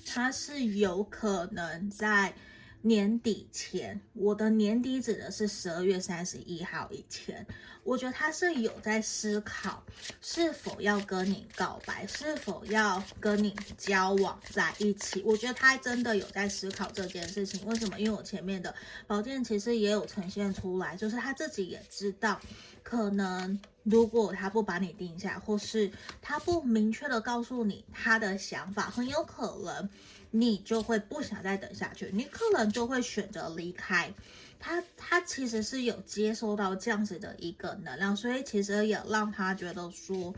[0.06, 2.34] 他是有可能在。
[2.82, 7.46] 年底前，我的年底指的是十二月三十一号以前。
[7.84, 9.82] 我觉得他是有在思考
[10.20, 15.20] 是否要跟你告白，是否要跟你交往在一起。
[15.24, 17.66] 我觉得他真的有在思考这件事情。
[17.66, 17.98] 为什么？
[17.98, 18.72] 因为我前面的
[19.08, 22.40] 宝剑其实也有呈现出来，就是他自己也知道，
[22.84, 25.90] 可能如果他不把你定下，或是
[26.20, 29.88] 他不明确的告诉你他的想法，很有可能。
[30.34, 34.10] 你就会不想再等下去，你可能就会选择离开
[34.58, 34.82] 他。
[34.96, 40.34] 他其实是有接收到这样子的一个能量，所以其实也让他觉得说，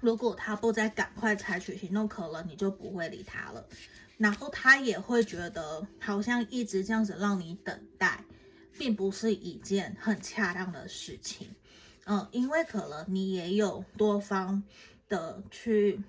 [0.00, 3.66] 如果他不再赶快采取行动，可能你就不会理他了。
[4.18, 8.22] 然后他也会觉得，好像一直这样子让你等待，
[8.76, 11.48] 并不是一件很恰当的事情。
[12.08, 14.64] 嗯，因为可能你也有多方
[15.08, 16.02] 的去。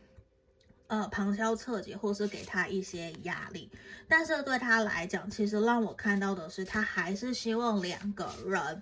[0.88, 3.70] 呃，旁敲侧击，或是给他一些压力，
[4.08, 8.82] 但是对他来讲，其实让我看到的是，他还是希望两个人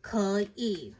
[0.00, 0.92] 可以。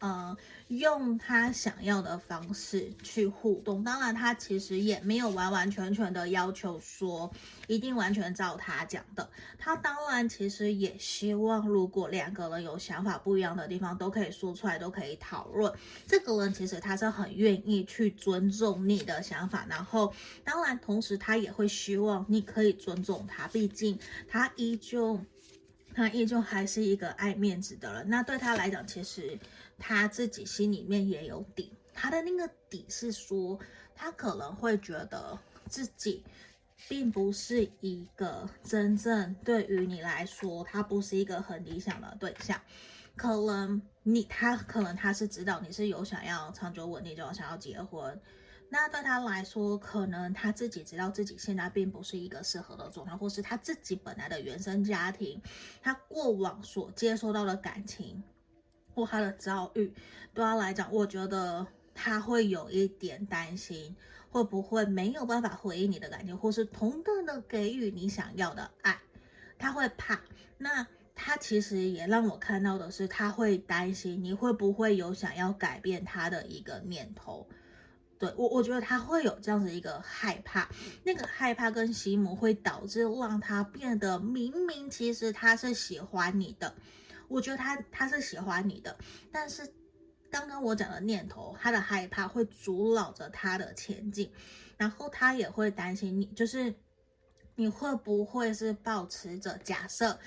[0.00, 0.36] 呃，
[0.68, 3.84] 用他想要的方式去互动。
[3.84, 7.30] 当然，他其实也没有完完全全的要求说
[7.66, 9.28] 一定完全照他讲的。
[9.58, 15.70] 他当然其实也希望，如果两个人有想法不一样的地方，都可以说出来，都可以讨论。
[16.06, 25.20] 这个人其实他是很愿意去尊重你的想法，然后当然同时他也会希望你可以尊重他，毕竟他依旧
[25.94, 28.08] 他依旧还是一个爱面子的人。
[28.08, 29.38] 那对他来讲，其实。
[29.82, 33.58] 他自己心里面也有底，他的那个底是说，
[33.94, 35.38] 他可能会觉得
[35.70, 36.22] 自己
[36.86, 42.60] 并不是一个真正对于你来说，他不是一个很理想的对象。
[43.16, 48.20] 可能你他可能他是知道你是有想要长久稳定，就想要结婚。
[48.70, 55.42] 那对他来说，可能他自己知道自己现在并不是一个适合的状态，或是他自己本来的原生家庭，
[55.82, 58.22] 他过往所接收到的感情。
[58.92, 59.86] 或他的遭遇，
[60.34, 63.94] 对他来讲，我觉得他会有一点担心，
[64.30, 69.00] 会不会没有办法回应你的感情，或是同等的给予你想要的爱，
[69.56, 70.20] 他会怕。
[70.58, 77.46] 那他其实也让我看到的是，他会担心你会不会有想要改变他的一个念头。
[78.20, 80.68] 对，我，我觉得他会有这样子一个害怕，
[81.02, 86.74] 那个害怕跟心魔会导致让他变得明明其实他是喜欢你的。
[87.28, 88.94] 我觉得他他是喜欢你的，
[89.32, 89.72] 但是
[90.30, 94.30] 刚刚我讲的念头，他的害怕会阻挠着他的前进，
[94.76, 96.74] 然后他也会担心你，就是
[97.54, 100.18] 你会不会是保持着假设？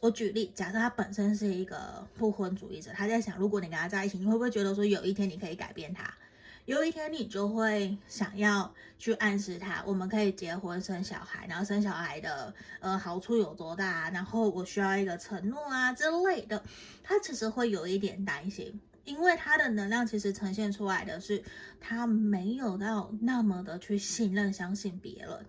[0.00, 6.14] 我举例，假设他本身是一个不婚主义者，他在想，如果你跟他在一起，你会不会觉得说有一天你可以改变他？
[6.64, 16.62] 有一天你就会想要去暗示他，我们可以结婚生小孩，然后生小孩的呃好处有多大，然后我需要一个承诺啊之类的，
[17.02, 21.42] 他其实会有一点担心，因为他的能量其实呈现出来的是
[21.80, 25.44] 他没有到那么的去信任、相信别人。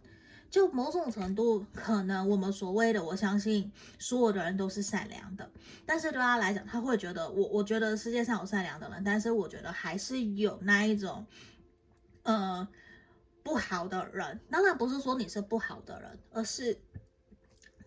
[0.53, 5.49] 就某种程度，可能我们所谓的，我相信所有的人都是善良的，
[5.83, 11.25] 但是对他来讲，他会觉得我，我觉得世界上有善良的人，但是我觉得还是有那一种，
[12.21, 12.67] 呃，
[13.41, 14.39] 不好的人。
[14.51, 16.77] 当然不是说你是不好的人，而是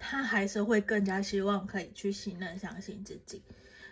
[0.01, 3.45] 他还是会更加希望可以去信任、相信自己。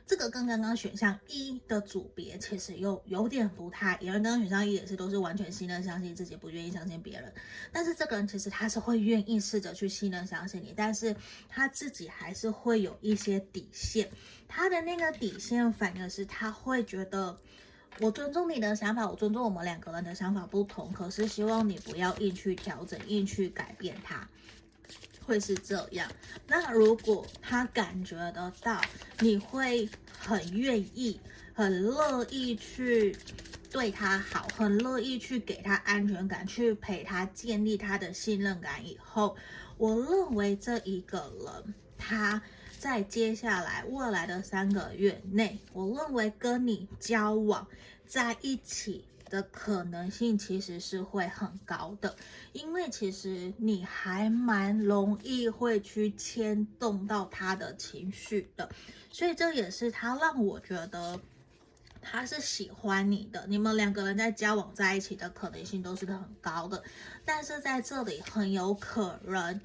[0.06, 7.32] 这个跟刚刚选项一的组别其实又有点不太一样，刚刚选项一也是都是完全信任、相信自己，不愿意相信别人。
[7.72, 11.16] 但是这个人其实他是会愿意试着去信任、相信你，但是
[11.48, 14.10] 他自己还是会有一些底线。
[14.46, 17.38] 他的那个底线反而是他会觉得，
[17.98, 24.28] 我尊重你的想法，我尊重我们两个人的想法不同，可是希望你不要硬去调整、硬去改变他。
[25.26, 26.10] 会是这样。
[26.46, 28.80] 那如果他感觉得到
[29.20, 31.20] 你会很愿意、
[31.52, 33.16] 很乐意去
[33.70, 39.36] 对他好，很乐意去给他安全感，去陪他建立他的信任感以后，
[39.76, 42.40] 我认为这一个人他
[42.78, 47.66] 在接下来未来的三个月内，我认为跟你交往
[48.06, 52.16] 在一起的可能性其实是会很高的，
[52.52, 58.68] 因为其实你还蛮容易会去牵动到他的情绪的，
[59.10, 61.20] 所以这也是他让我觉得
[62.00, 66.82] 他是喜欢你的，你们两个人在交往在一起的可能性都是很高的，
[67.24, 69.60] 但是在这里很有可能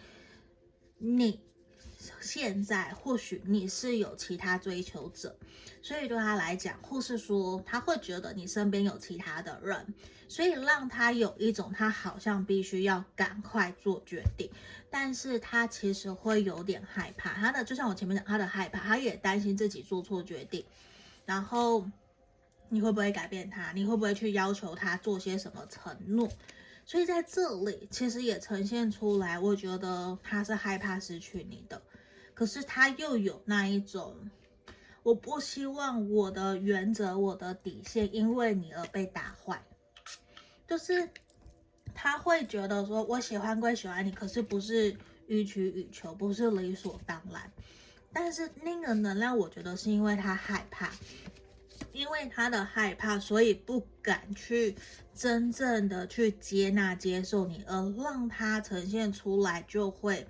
[0.97, 1.48] 你。
[2.21, 5.35] 现在或许你是有其他追求者，
[5.81, 9.93] 所以对他来讲，或是说他会觉得你身边有其他的人，
[10.27, 14.49] 所以让他有一种他好像必须要赶快做决定，
[14.89, 17.33] 但是他其实会有点害怕。
[17.33, 20.65] 他的就像我前面讲，他的害怕，他也担心自己做错决定，
[21.25, 21.87] 然后
[22.69, 23.71] 你会不会改变他？
[23.73, 26.29] 你会不会去要求他做些什么承诺？
[26.85, 31.79] 所以在这里其实也呈现出来，我觉得他是害怕失去你的。
[32.39, 34.15] 可是他又有那一种，
[35.03, 39.61] 我不希望我的原则、我的底线因为你而被打坏，
[40.65, 41.09] 就是
[41.93, 44.95] 他会觉得说，我喜欢归喜欢你，可是不是
[45.27, 47.51] 予取予求，不是理所当然。
[48.13, 50.89] 但是那个能量，我觉得是因为他害怕，
[51.91, 54.73] 因为他的害怕，所以不敢去
[55.13, 60.25] 真正的去接纳、接受你，而让他呈现出来就会。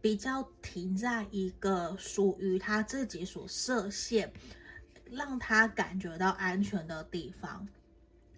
[0.00, 4.30] 比较停在一个属于他自己所设限，
[5.10, 7.66] 让他感觉到安全的地方，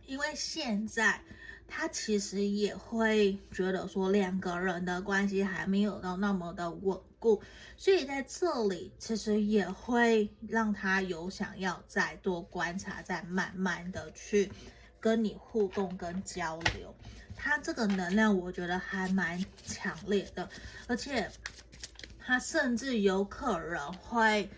[0.07, 1.23] 因为现在
[1.69, 7.43] 他其实也会觉得说两个人的关系还没有到那么的稳固，
[7.77, 14.51] 所以在这里其实也会让他有想要再多观察，再慢慢的去
[14.99, 16.95] 跟你互动跟交流。
[17.43, 20.47] 他这个能量，我觉得还蛮强烈的，
[20.87, 21.31] 而且
[22.19, 24.49] 他甚至有可能会，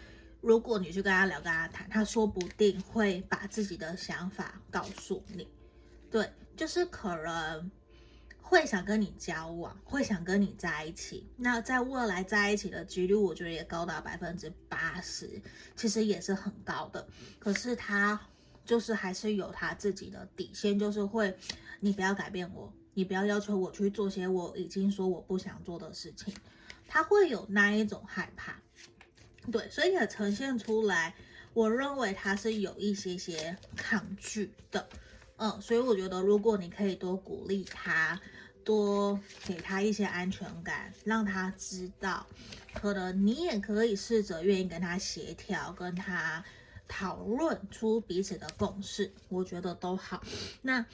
[0.41, 5.47] 如果你去跟他聊、跟他谈，他说不定会把自己的想法告诉你。
[6.11, 7.71] 对，就是可能
[8.41, 11.31] 会想跟你交往，会想跟你在一起。
[11.37, 15.41] 那在未来在一起的几率，我觉得也高达百分之八十，
[15.77, 17.07] 其实也是很高的。
[17.39, 18.21] 可是他。
[18.65, 21.37] 就是还是有他自己的底线，就是会，
[21.85, 26.33] 你不要改变我，你不要要求我去做些我已经说我不想做的事情，
[26.87, 28.55] 他会有那一种害怕，
[29.51, 31.13] 对，所以也呈现出来，
[31.53, 34.89] 我认为他是有一些些抗拒的，
[35.39, 38.21] 嗯，所以我觉得如果你可以多鼓励他，
[38.63, 42.25] 多给他一些安全感，让他知道，
[42.73, 46.45] 可能你也可以试着愿意跟他协调，跟他。
[46.95, 50.23] 讨论出彼此的共识，我觉得都好。
[50.61, 50.85] 那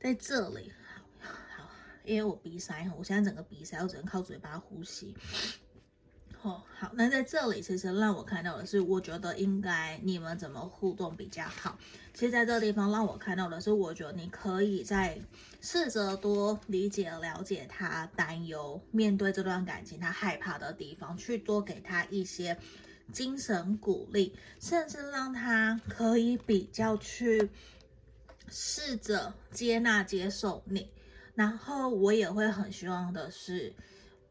[0.00, 0.72] 在这里，
[1.20, 1.68] 好，好，
[2.02, 5.14] 因为我鼻塞，我现在整个鼻塞，我只能靠嘴巴呼吸。
[6.40, 11.78] 哦，好，那在这里，其实让我看到的是，我觉得应该你们怎么互动比较好。
[12.14, 15.20] 其实，在这个地方让我看到的是，我觉得你可以再
[15.60, 22.58] 试着多理解、了解他担忧，面对这段感情他害怕的地方，去多给他一些。
[23.12, 27.50] 精神鼓励，甚至让他可以比较去
[28.48, 30.88] 试着接纳、接受你。
[31.34, 33.72] 然后我也会很希望的是，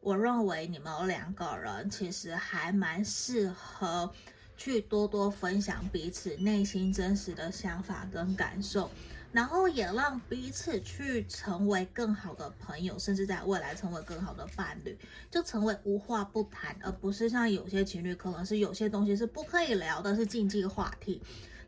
[0.00, 4.10] 我认为你们两个人其实还蛮适合
[4.56, 8.90] 去多多分享彼此内心真实的想法跟感受。
[9.34, 14.96] 然后也让彼此去成为更好的朋友，甚至在未来成为更好的伴侣，
[15.28, 21.20] 就成为无话不谈，而不是像有些情侣可能是有些东西是不可以聊的，是禁忌话题。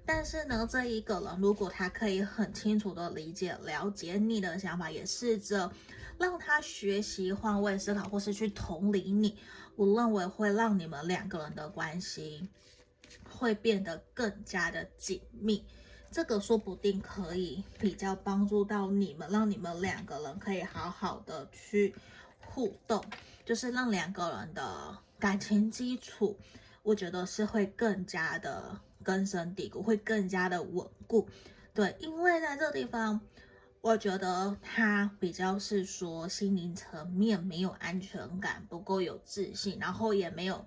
[0.04, 5.72] 但是呢，这一个人如果他可以很清楚的理解、了解你的想法，也试着
[6.18, 9.36] 让他学习换位思考，或是去同理你，
[9.74, 12.48] 我认为会让你们两个人的关系
[13.28, 15.64] 会变得更加的紧密。
[16.16, 21.94] 这个说不定可以比较帮助到你们，让你们两个人可以好好的去
[22.40, 23.04] 互动，
[23.44, 26.38] 就是让两个人的感情基础，
[26.82, 31.28] 我觉得是会更加的根深蒂固，会更加的稳固。
[31.74, 33.20] 对，因为在这个地方，
[33.82, 40.64] 我觉得他比较是说心灵层面没有安全感，不够有自信，然后也没有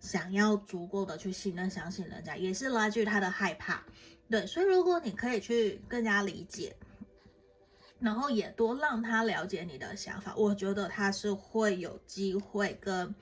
[0.00, 3.84] 想要足够的去信任、相信人家，也是来自于他的害怕。
[4.30, 6.76] 对，所以如果你可以去更加理解，
[7.98, 13.14] 然后也多让他了解你的想法，我觉得他是会有机会跟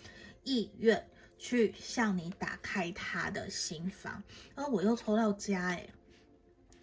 [0.43, 4.23] 意愿去向你打开他的心房。
[4.55, 5.89] 然后我又抽到家，诶，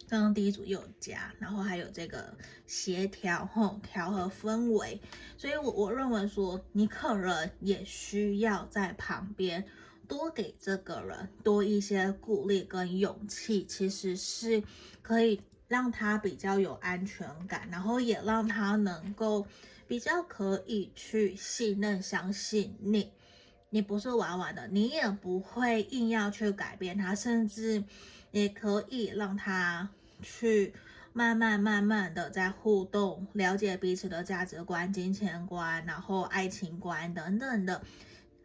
[0.08, 2.34] 刚刚第一组又有家，然后还有这个
[2.66, 4.98] 协调吼调和氛围，
[5.36, 9.66] 所以我我认为说你可能也需要在旁边。
[10.08, 14.62] 多给这个人多一些鼓励跟勇气，其实是
[15.02, 19.46] 可以让他比较有安全感，然后也让他能够
[19.86, 23.10] 比较可以去信任、相信你。
[23.70, 27.82] 你不是玩玩的，你也不会硬要去改变他，甚至
[28.30, 29.88] 也可以让他
[30.22, 30.72] 去
[31.12, 37.82] 慢慢、慢慢的在互动，了解彼此的价值观、金钱观，然后爱情观等等的，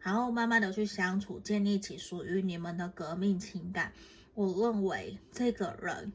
[0.00, 3.92] 然后慢慢的去相处，建立起属于你们的革命情感。
[4.34, 6.12] 我认为这个人。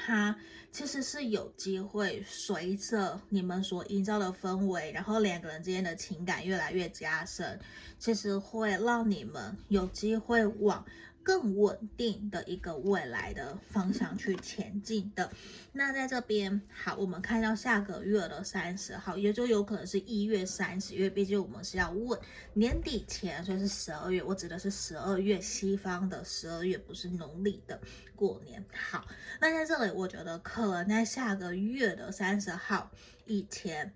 [0.00, 0.36] 他
[0.70, 7.58] 其实是有机会随着你们所营造的氛围，然后两个人之间的情感越来越加深，
[7.98, 10.84] 其实会让你们有机会往。
[11.28, 15.30] 更稳定的一个未来的方向去前进的。
[15.72, 22.18] 那在这边，好，我们看到下个月的三十号，也就有可能是一月三十，因为毕竟我们是要问
[22.54, 24.22] 年底前，所以是十二月。
[24.22, 27.78] 我指的是十二月，西方的十二月，不是农历的
[28.16, 28.64] 过年。
[28.72, 29.06] 好，
[29.38, 32.90] 那在这里，我觉得可能在下个月的三十号
[33.26, 33.92] 以前，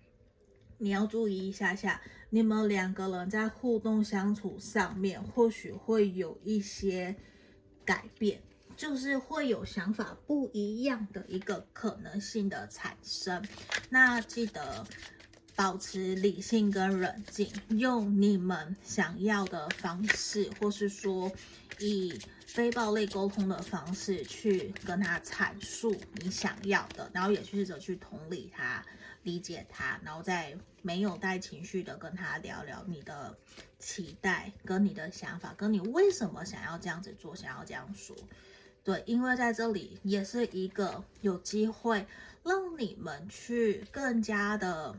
[0.76, 2.02] 你要注意一下下。
[2.34, 7.14] 你们两个人在互动相处上面，或许会有一些
[7.84, 8.40] 改变，
[8.74, 13.46] 就是会有想法不一样的一个可能性的产生。
[13.90, 14.82] 那记得
[15.54, 21.30] 保持理性跟冷静，用你们想要的方式，或是说
[21.80, 28.82] 以非暴力沟通的方式去跟他阐述你想要的，然后也试着去同理他。
[29.22, 33.36] 理解他，然后再没有带情绪的跟他聊聊你的
[33.78, 38.16] 期待，跟你的想法，跟你为什么想要这样子做，想要这样说。
[38.84, 42.04] 对，因为在这里也是一个有机会
[42.42, 44.94] 让你们去更加的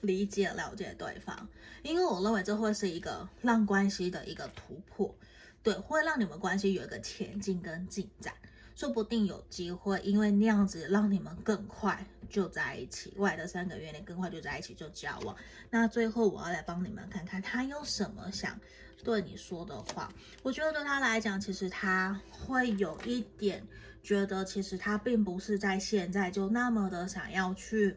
[0.00, 1.48] 理解、了解对方，
[1.82, 5.14] 因为我认为这会是一个让关系的一个突破，
[5.62, 8.32] 对，会让你们关系有一个前进跟进展。
[8.74, 15.36] 说不定有机会，因为那样子让你们更快就在一起，未来的三个月内更快就在一起就交往。
[15.70, 18.58] 那最后我要来帮你们看看他有什么想
[19.02, 20.12] 对你说的话。
[20.42, 23.66] 我觉得对他来讲，其实他会有一点
[24.02, 27.96] 觉得，其实他并不是在现在就那么的想要去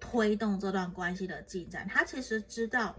[0.00, 1.86] 推动这段关系的进展。
[1.88, 2.96] 他其实知道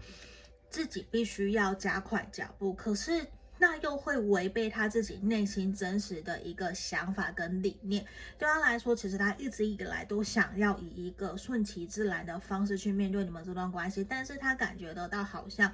[0.68, 3.26] 自己必须要加快脚步，可是。
[3.62, 8.02] 那又会违背他自己内心真实的一个想法跟理念。
[8.38, 15.70] 对他来说，其实他一直以来都想要以一个顺其自然的方式去面对你们这段关系，但是他感觉得到好像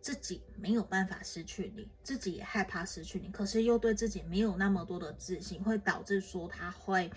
[0.00, 7.08] 自己没有办法失去你，自己也害怕失去你，可是又对自己没有那么多的自信，会导致说他会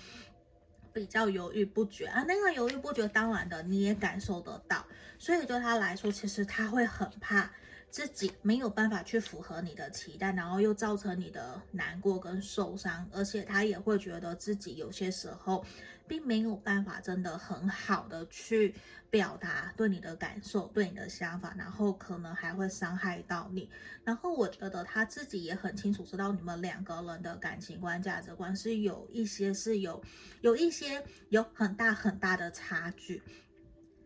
[0.94, 2.24] 比较犹豫不决啊。
[2.28, 4.86] 那个犹豫不决，当然的你也感受得到，
[5.18, 7.52] 所以对他来说，其实他会很怕。
[7.92, 15.66] 自己没有办法去符合你的期待，然后又造成你的难过跟受伤，而且他也会觉得自己有些时候
[16.08, 18.74] 并没有办法真的很好的去
[19.10, 23.70] 表达对你的感受、对你的想法，然后可能还会伤害到你。
[24.06, 30.02] 然后我觉得他自己也很清楚知道你们两个人的感情观、价值观是有一些是有
[30.40, 33.22] 有一些有很大很大的差距。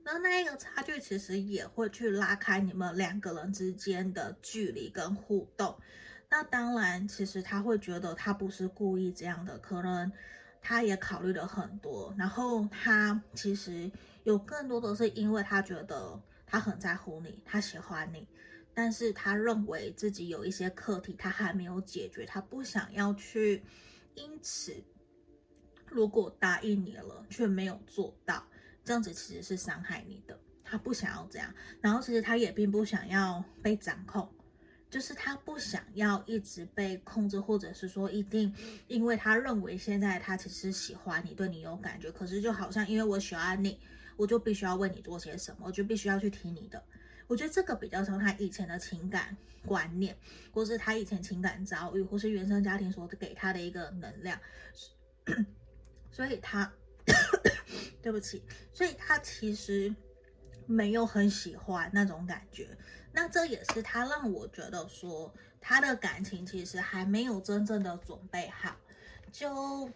[0.08, 5.76] 那那一个差距其实也会去拉开你们两个人之间的距离跟互动。
[6.30, 10.12] 那当然，其实他会觉得他不是故意这样的，可能
[10.62, 12.14] 他也考虑了很多。
[12.20, 13.92] 然后他其实
[14.24, 18.28] 有更多的是因为他觉得他很在乎你，他喜欢你，
[18.76, 23.64] 但是他认为自己有一些课题他还没有解决，他不想要去。
[24.14, 24.84] 因此，
[25.88, 28.46] 如果答应你了却没有做到。
[28.86, 34.30] 这样子其实是伤害你的，他不想要这样，然后其实他也并不想要被掌控，
[34.92, 38.54] 就是他不想要一直被控制，或者是说一定，
[38.88, 43.80] 因为他认为现在他其实喜欢你，对你有感觉，可是就好像因为我喜欢你，
[44.18, 46.82] 我就必须要为你做些什么，我就必须要去听你的。
[47.26, 50.16] 我觉得这个比较像他以前的情感观念，
[50.52, 54.40] 或是他以前情感遭遇，或是原生家庭所给他的一个能量，
[56.12, 56.72] 所以他。
[58.02, 58.44] 对不起，
[58.74, 59.94] 所以他其实
[60.66, 62.78] 没有很喜欢那种感觉，
[63.12, 68.76] 那这也是他让我觉得说他的感情其实还没有真正的准备好。
[69.32, 69.90] 就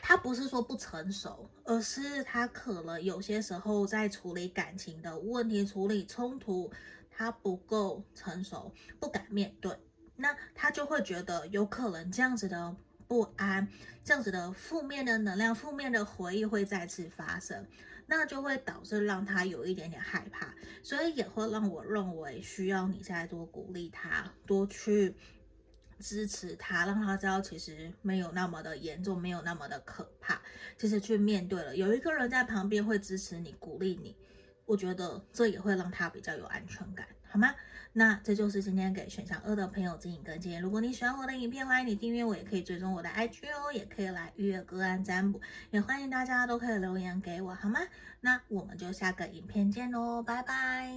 [0.00, 6.72] 他不是说不成熟，而是他可能有些时候在处理感情的问题、处理冲突，
[7.10, 9.76] 他不够成熟，不敢面对，
[10.16, 12.76] 那他就会觉得有可能这样子的。
[13.08, 13.66] 不安，
[14.04, 17.66] 这样子的负面的能量、负面的回忆会再次发生，
[18.06, 25.16] 那就会导致让他有一点点害怕，所以也会让我认为需要你再多鼓励他，多去
[25.98, 30.40] 支持他，让他知道其实没有那么的严重，没有那么的可怕，
[30.76, 34.14] 其实去面对了，有一个人在旁边会支持你，鼓励你，
[34.66, 37.54] 我觉得这也会让他比较有安全感，好吗？
[37.92, 40.56] 那这就是今天给选项二的朋友指引跟建议。
[40.56, 47.80] 如果你喜欢我的影片，欢迎你订阅我，也可以追踪我的 IG 哦，也可以来预约个案占卜，也欢迎大家都可以留言给我，好吗？
[48.20, 50.92] 那我们就下个影片见喽，拜拜。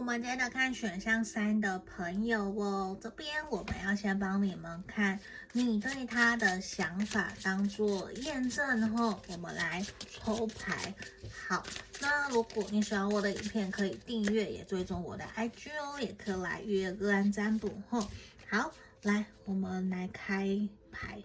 [0.00, 5.20] 我们接着看选项三的朋友哦，这边我们要先帮你们看
[5.52, 10.94] 你对他的想法当做验证，然后我们来抽牌。
[11.46, 11.62] 好，
[12.00, 18.08] 那如果你喜欢我的影片，可以订阅也追踪我的 IG 哦，也可以来预约个案占卜哦。
[18.48, 18.72] 好，
[19.02, 20.58] 来我们来开
[20.90, 21.22] 牌。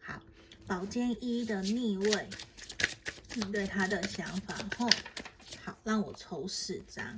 [0.00, 0.20] 好，
[0.66, 2.28] 宝剑一的逆位，
[3.34, 4.90] 你对他的想法哦。
[5.64, 7.16] 好，让我抽四张。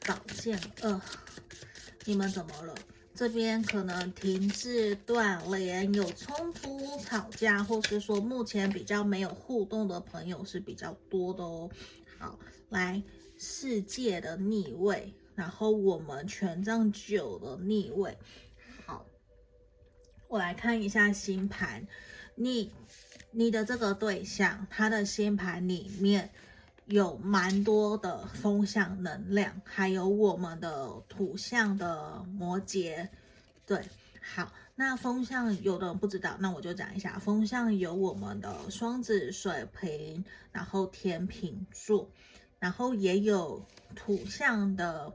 [0.00, 1.00] 宝剑二，
[2.04, 2.74] 你们怎么了？
[3.14, 11.70] 这边可能停滞、断联、有冲突、吵架，或是说目前比较没有互动的朋友是比较多的哦。
[12.18, 12.38] 好，
[12.68, 13.02] 来
[13.38, 18.18] 世界的逆位，然后我们权杖九的逆位。
[18.84, 19.06] 好，
[20.28, 21.88] 我来看一下星盘，
[22.34, 22.70] 你
[23.30, 26.30] 你的这个对象，他的星盘里面。
[26.86, 33.08] 有蛮多的风象能量，还有我们的土象的摩羯，
[33.66, 33.88] 对，
[34.22, 42.08] 好，那风象有的人不知道，那我就讲一下，风象有我们的双子、水瓶，然后天秤座，
[42.60, 43.66] 然后也有
[43.96, 45.12] 土象的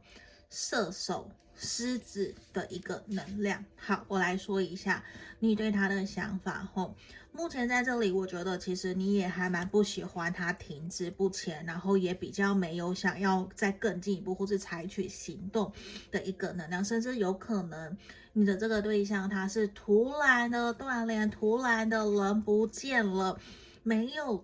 [0.52, 3.66] 射手、狮子的一个能量。
[3.76, 5.04] 好，我来说一下
[5.40, 6.94] 你对他的想法吼。
[7.34, 15.72] 目前在这里，我觉得其实你也还蛮不喜欢他停滞不前，然后也比较没有想要再更进一步或是采取行动
[16.12, 17.98] 的一个能量，甚至有可能
[18.34, 23.40] 你的这个对象他是突然的断联，突然的人不见了，
[23.82, 24.44] 没有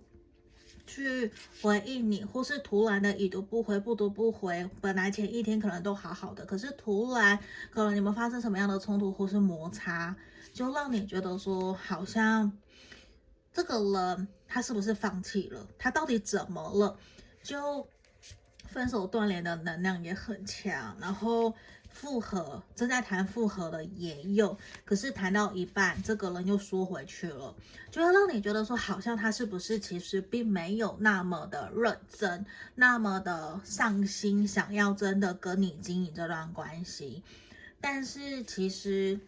[0.88, 1.30] 去
[1.62, 7.38] 回应你，或是突然的已读不回，不读不回，本来前一天可能都好好的，可是突然
[7.70, 10.16] 可能你们发生什么样的冲突或是摩擦，
[10.52, 12.50] 就让你觉得说好像。
[13.50, 15.66] 这个人他是不是放弃了？
[15.78, 16.96] 他到底怎么了？
[17.42, 17.88] 就
[18.66, 21.52] 分手断联的能量也很强，然后
[21.88, 27.54] 复合正在谈复合的也有，可是谈到一半，这个人又缩回去了，
[27.90, 37.22] 就会让你觉得说，好像他是不是其实并没有那么的认真，那么的上心，想要真的跟你经营这段关系，
[37.80, 39.18] 但是其实。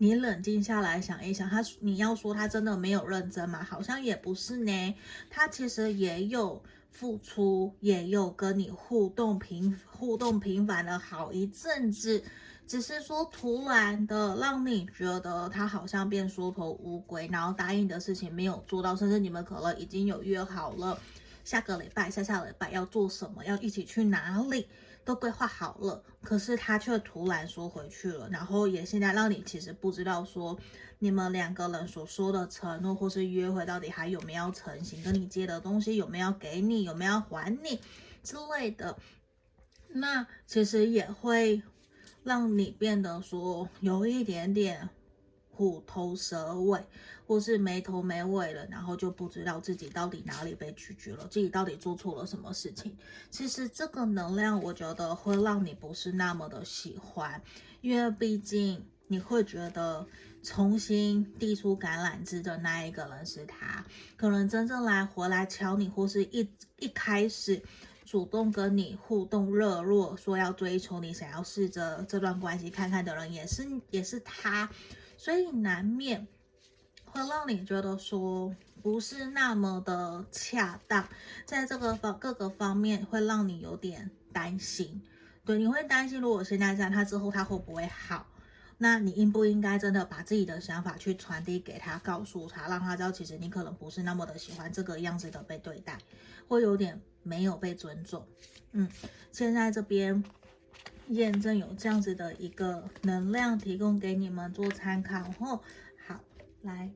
[0.00, 3.64] 你冷静下来想一想，他你要说他真的没有认真吗？
[3.64, 4.94] 好像也不是呢，
[5.28, 12.22] 他其实也有付出，也有跟你互动频互动频繁了好一阵子，
[12.66, 20.98] 只是说突然的让你觉得他好像变缩头乌龟，然后答应的事情没有做到，甚至你们可能已经有约好了
[21.44, 24.66] 下个礼拜、下下礼拜要做什么，要一起去哪里。
[25.08, 30.58] 都规划好了，可是他却突然说回去了，然后也现在让你其实不知道说
[30.98, 37.80] 你们两个人所说的承诺或是约会到底还有没有成型，跟你借的东西有没有给你，有没有还你
[38.22, 38.98] 之类的，
[39.88, 41.62] 那其实也会
[42.22, 44.90] 让你变得说有一点点。
[45.58, 46.80] 虎头蛇尾，
[47.26, 52.96] 或是没头没尾了，然后就不知道自己到底哪里被拒绝了，自己到底做错了什么事情。
[53.28, 57.42] 其实这个能量，我觉得会让你不是那么的喜欢，
[57.80, 60.06] 因为毕竟你会觉得
[60.44, 63.84] 重新递出橄榄枝的那一个人是他，
[64.16, 66.48] 可能真正来回来敲你，或是一
[66.78, 67.60] 一开始
[68.04, 74.70] 主动跟你互动热络，说要追求你，想要试着这段关系看看的人，也是也是他。
[75.18, 76.26] 所以难免
[77.06, 81.06] 会让你觉得说不是那么的恰当，
[81.44, 85.02] 在这个方各个方面会让你有点担心。
[85.44, 88.28] 对，你会担心，如果现在这样，他之后他会不会好？
[88.78, 95.98] 那你应不应该真的把自己的想法去传递给他，告诉他，让他知道其实你可能不是那么的喜欢这个样子的被对待，
[96.46, 98.24] 会有点没有被尊重。
[98.70, 98.88] 嗯，
[99.32, 100.22] 现在这边。
[101.08, 105.60] 验证有这样子的一个能量提供给你们做参考哦。
[106.06, 106.20] 好，
[106.62, 106.90] 来，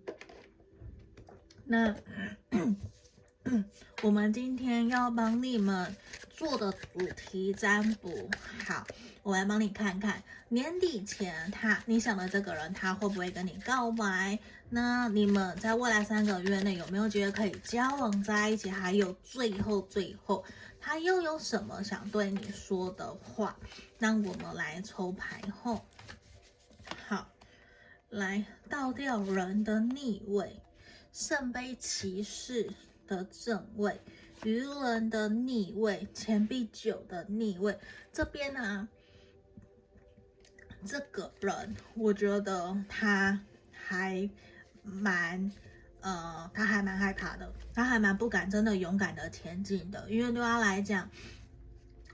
[1.64, 1.94] 那
[4.02, 5.94] 我们今天要帮你们
[6.30, 8.30] 做的主题占卜。
[8.66, 8.86] 好，
[9.22, 14.38] 我来帮你看看年底前他你想的这个人他会不会跟你告白？
[14.68, 18.70] 那你们在未来三个月内有没有觉得可以交往在一起？
[18.70, 20.42] 还有最后最后，
[20.84, 23.56] 他又有什么想对你说的话？
[23.98, 25.86] 那我们来抽牌后，
[27.06, 27.32] 好，
[28.10, 30.60] 来倒掉人的逆位，
[31.12, 32.68] 圣杯骑士
[33.06, 34.00] 的正位。
[34.44, 37.78] 愚人的逆位，钱币九的逆位，
[38.12, 38.88] 这边呢、啊，
[40.84, 44.28] 这个人我觉得他还
[44.82, 45.52] 蛮，
[46.02, 51.08] 呃，他还蛮害怕的，他还蛮不敢真的勇敢的前进的，因为对他来讲，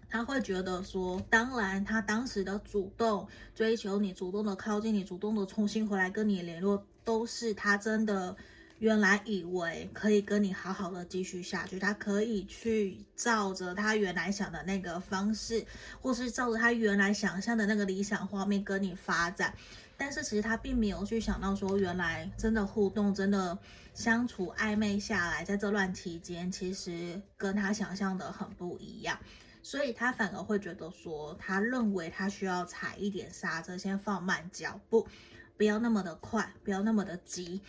[0.08, 8.36] 他会觉得说，当然他当时的主动追求你，主动的靠近你，主动的重新回来跟你联络，都是他真的。
[8.80, 15.66] 原来以为可以跟你好好的继续下去，他可以去照着他原来想的那个方式，
[16.00, 19.52] 或是照着他原来想象的那个理想画面跟你发展，
[20.00, 23.58] 但是其实他并没有去想到说，原来真的互动、真的
[23.92, 29.18] 相处暧昧下来，在这段期间，其实跟他想象的很不一样，
[29.60, 35.08] 所以他反而会觉得说，他认为他需要踩一点刹车，先放慢脚步，
[35.56, 37.60] 不要那么的快，不要那么的急。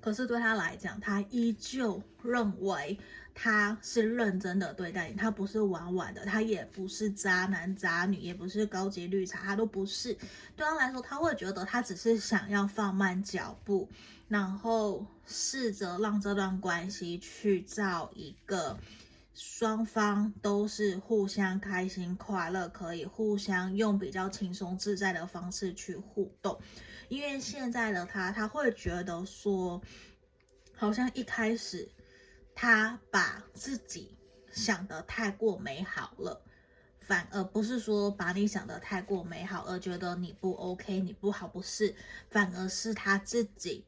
[0.00, 2.98] 可是对他来讲，他依旧认为
[3.34, 10.14] 他是认真的对待你，他不是玩玩的，他也不是渣男渣女，也不是高级绿茶，他都不是。
[10.56, 13.90] 对他来说，他会觉得他只是想要放慢脚步，
[14.28, 18.78] 然后试着让这段关系去造一个
[19.34, 26.60] 双方都是互相开心快乐，可以互相用比较轻松自在的方式去互动。
[27.08, 29.82] 因为现在的他，他会觉得说，
[30.76, 31.88] 好像一开始
[32.54, 34.16] 他把自己
[34.52, 36.40] 想得太过美好了，
[37.00, 41.94] 反而不是说把你想得太过美好而觉得你不 OK，你不好，不是，
[42.30, 43.84] 反而是他自己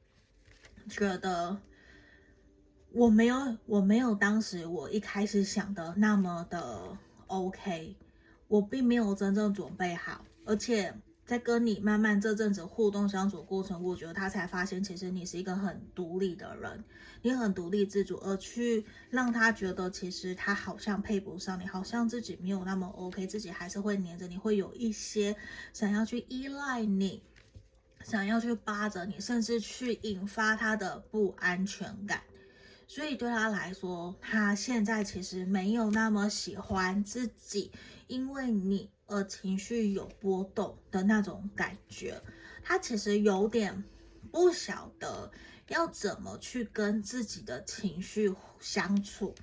[0.88, 1.60] 觉得
[2.92, 6.96] 我没有，我没有当时我一开始想的那么的
[7.28, 7.96] OK，
[8.48, 10.94] 我并没有真正准备好，而且。
[11.26, 16.84] 在跟你慢慢这阵子互动相处过程，我觉得他才发现，其实你是一个很独立的人，
[17.20, 25.34] 你很独立自主，而去让他觉得，其实他好像配不上你，好像自己没有那么 OK，自己还是会黏着你，会有一些
[25.72, 27.24] 想要去依赖你，
[28.04, 32.22] 想要去扒着你，甚至去引发他的不安全感。
[32.86, 37.72] 所以对他来说，他现在其实没有那么喜欢自己，
[38.06, 38.88] 因为你。
[39.06, 42.20] 而情绪有波动的那种感觉，
[42.62, 43.84] 他其实有点
[44.32, 45.30] 不晓得
[45.68, 49.34] 要怎么去跟自己的情绪相处，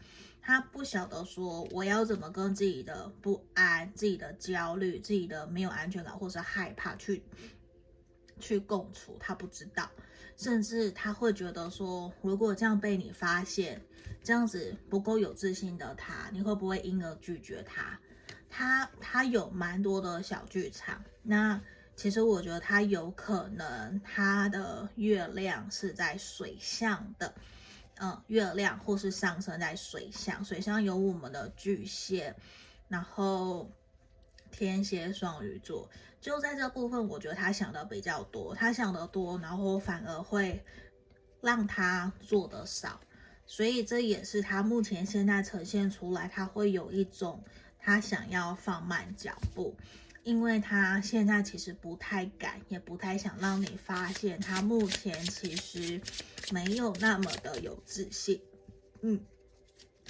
[0.41, 7.23] 他不晓得说我要怎么跟自己的不安、自己的焦虑、自己的没有安全感或是害怕去
[8.39, 9.89] 去共处，他不知道，
[10.35, 13.81] 甚至他会觉得说，如果这样被你发现，
[14.21, 17.97] 这样子不够有自信的他，你会不会因而拒绝他？
[18.55, 21.59] 他他有蛮多的小剧场，那
[21.95, 27.33] 其实我觉得他有可能他的月亮是在水象的，
[27.95, 32.35] 嗯，月亮或是上升在水象，水象有我们的巨蟹，
[32.87, 33.71] 然后
[34.51, 35.89] 天蝎、双鱼座，
[36.21, 40.63] 就在这部分，我觉得他想的比较多，他想的多，然后反而会
[41.41, 43.01] 让他做的少，
[43.47, 47.43] 所以这也是他目前现在呈现出来，他会有一种。
[47.85, 49.75] 他想要放慢脚步，
[50.23, 55.99] 因为他现在其实不太敢，也不太想让你发现他目前其实
[56.49, 58.41] 没有那么的有自信。
[59.01, 59.19] 嗯，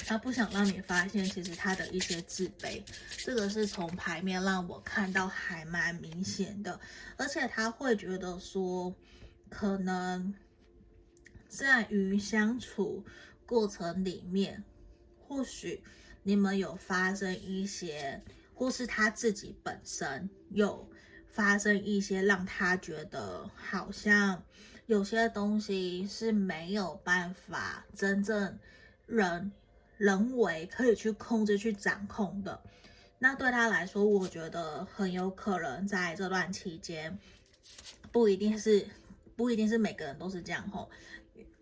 [0.06, 2.84] 他不想让你发现其实他的一些自卑，
[3.18, 6.80] 这个是从牌面让我看到还蛮明显的，
[7.18, 8.96] 而且他会觉得说，
[9.50, 10.36] 可能
[11.48, 13.04] 在于相处
[13.48, 14.64] 过程里面，
[15.18, 15.84] 或许。
[16.24, 18.22] 你们有发生一些，
[18.54, 20.90] 或是他自己本身有
[21.28, 24.44] 发生一些，让他觉得好像
[24.86, 28.58] 有些东西是没有办法真正
[29.06, 29.52] 人
[29.98, 32.62] 人为可以去控制、去掌控的。
[33.20, 37.18] 那对他来说，我觉得很有可能在这段期间，
[38.12, 38.86] 不一定是
[39.36, 40.90] 不一定是每个人都是这样吼。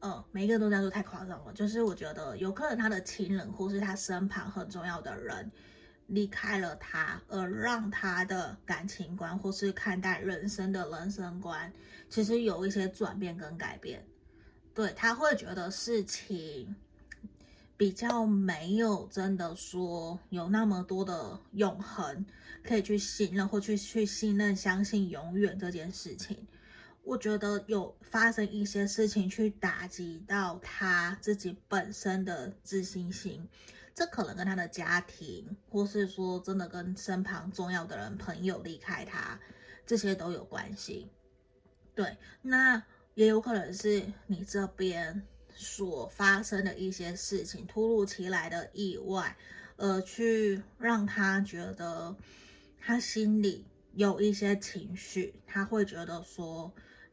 [0.02, 5.52] 呃，每一个人都在说太夸张了，就是我觉得有可能他的亲人或是他身旁很重要的人
[6.08, 11.72] 离开了他，而让他的感情观或是看待人生的人生观，
[12.10, 14.04] 其实有一些转变跟改变。
[14.74, 16.76] 对，他会觉得事情
[17.78, 22.26] 比较没有真的说有那么多的永恒
[22.64, 26.48] 可以去信任或去去信任、相信永远这件事情。
[27.04, 33.50] 我觉得有发生一些事情去打击到他自己本身的自信心，
[33.96, 39.40] 这可能跟他的家庭，或是说真的跟身旁重要的人、朋友离开他，
[39.86, 41.10] 这些都有关系。
[41.96, 42.84] 对，那
[43.16, 45.24] 也有可能是你这边
[45.54, 49.36] 所发生的一些事情，突如其来的意外，
[49.76, 52.16] 呃，去让他觉得
[52.80, 56.72] 他心里有一些情绪，他会觉得说。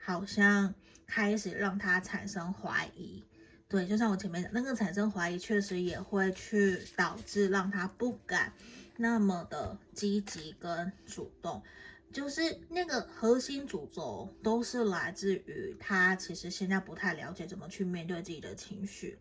[0.08, 0.74] 好像
[1.06, 3.22] 开始让他产生怀疑，
[3.68, 8.50] 对，就像我前面讲，那个产生怀疑，确实也会去导致让他不敢
[8.96, 11.62] 那么的积极跟主动，
[12.10, 19.18] 就是那个核心主轴都是来自于他其实现在不太了解怎么去面对自己的情绪，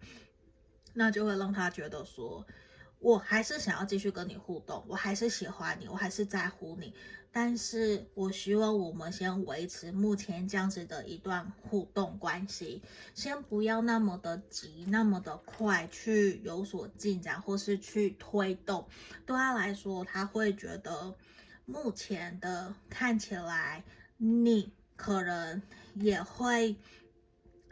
[0.94, 2.48] 那就会让他觉得说，
[3.00, 6.94] 我还是想要继续跟你互动，我还是喜欢你，我还是在乎你。
[7.40, 12.82] 但是我希望我们先维持目前这样子的一段互动关系，
[13.14, 18.88] 先不要那么的急，那么的快去有所进展，或是去推动。
[19.28, 21.14] 对他来说，他会觉得
[21.68, 23.84] 目前的看起来，
[24.18, 25.62] 你可能
[25.94, 26.76] 也会。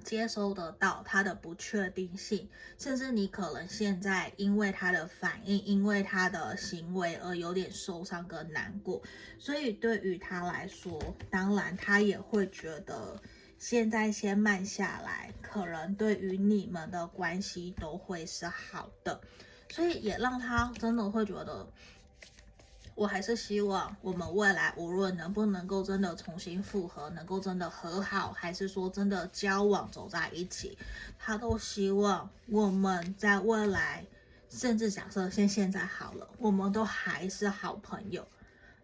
[0.05, 2.47] 接收得到他的不确定性，
[2.77, 9.01] 甚至你可能现在因为他的反应，因为他的行为而有点受伤跟难过，
[9.39, 11.01] 所以对于他来说，
[11.31, 13.19] 当然他也会觉得
[13.57, 19.19] 现在先慢下来，可能对于你们的关系都会是好的，
[19.69, 21.67] 所以也让他真的会觉得。
[22.95, 30.77] 我还是希望我们未来无论能不能够真的重新复合，能够真的和好，还是说真的交往走在一起，
[31.19, 34.05] 他都希望我们在未来，
[34.49, 38.25] 甚至假设现现在好了，我们都还是好朋友。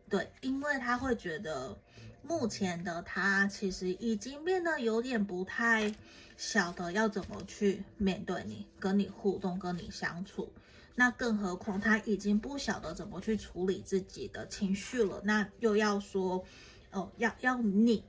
[0.09, 1.77] 对，因为他会觉得
[2.21, 5.95] 目前的他其实已经变得有点不太
[6.35, 10.51] 晓得要怎么去面对你，跟你互动，跟你相处。
[10.95, 16.43] 那更何况他已经不晓得怎么去处理自己的情绪了，那又要说，
[16.91, 18.03] 哦，要要你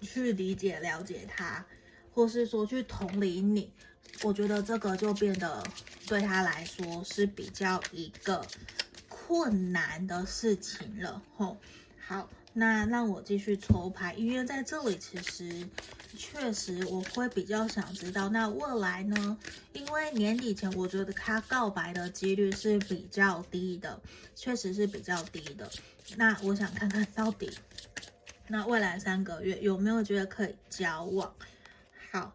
[0.00, 1.66] 去理解了解他，
[2.12, 3.72] 或是说去同理你，
[4.22, 5.62] 我觉得这个就变得
[6.06, 8.46] 对他来说是比较一个
[9.08, 11.22] 困难的事情了。
[11.36, 11.56] 吼，
[11.98, 12.28] 好。
[12.58, 15.68] 那让我继续抽牌，因为在这里其实
[16.16, 19.38] 确实我会比较想知道，那未来呢？
[19.72, 24.02] 因为年底前我觉得他告白的几率是比较低的，
[24.34, 25.70] 确实是比较低的。
[26.16, 27.48] 那我想看看到底，
[28.48, 31.32] 那未来三个月有没有觉得可以交往？
[32.10, 32.34] 好，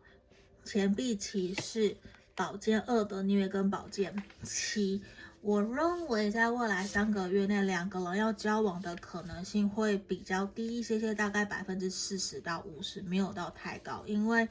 [0.63, 1.97] 钱币骑士、
[2.33, 5.03] 宝剑二的逆位跟宝剑七。
[5.43, 14.01] 我认为在未来三个月内，两个人要交往的可能性会比较低一些些，大概百分之四十到五十，没有到太高。
[14.05, 14.47] 因为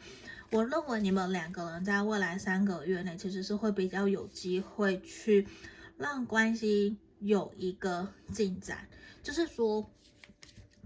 [0.50, 5.48] 我认为你们两个人在未来三个月内，其实是会比较有机会去
[5.96, 8.86] 让关系有一个进展，
[9.22, 9.88] 就是说。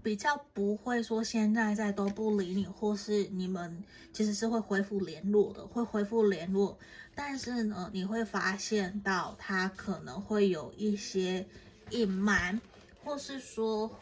[0.03, 3.83] 比较不会说现在在都不理你，或是你们
[4.13, 6.77] 其实是会恢复联络的，会恢复联络。
[7.19, 11.43] 但是呢，你会发现到他可能会有一些
[11.89, 12.61] 隐瞒，
[13.03, 13.99] 或是说，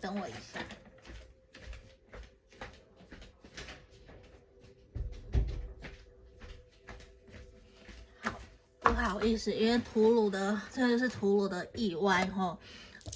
[0.00, 0.60] 等我一下，
[8.78, 12.56] 不好意思，因为吐鲁的这个是吐鲁的意外哈。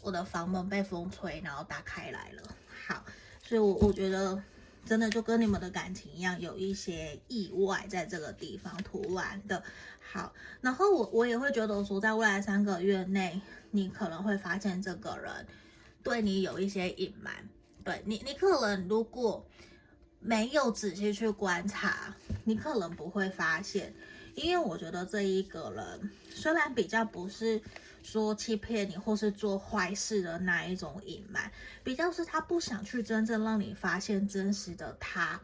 [0.03, 2.43] 我的房门被风吹，然后打开来了。
[2.89, 3.05] 好，
[3.43, 4.43] 所以我，我我觉得
[4.91, 9.63] 真的就跟你们的感情一样，有一些意外在这个地方突然的。
[10.01, 15.47] 好，然后我我也会觉得说，在未来三个月内，你可能会发现这个人
[16.03, 17.33] 对你有一些隐瞒。
[17.85, 19.47] 对你，你可能如果
[20.19, 22.13] 没有仔细去观察，
[22.43, 23.95] 你可能不会发现，
[24.35, 27.63] 因为我觉得这一个人虽然比较不是。
[28.03, 31.51] 说欺骗你或是做坏事的那一种隐瞒，
[31.85, 35.41] 比较是他不想去真正让你发现真实的他，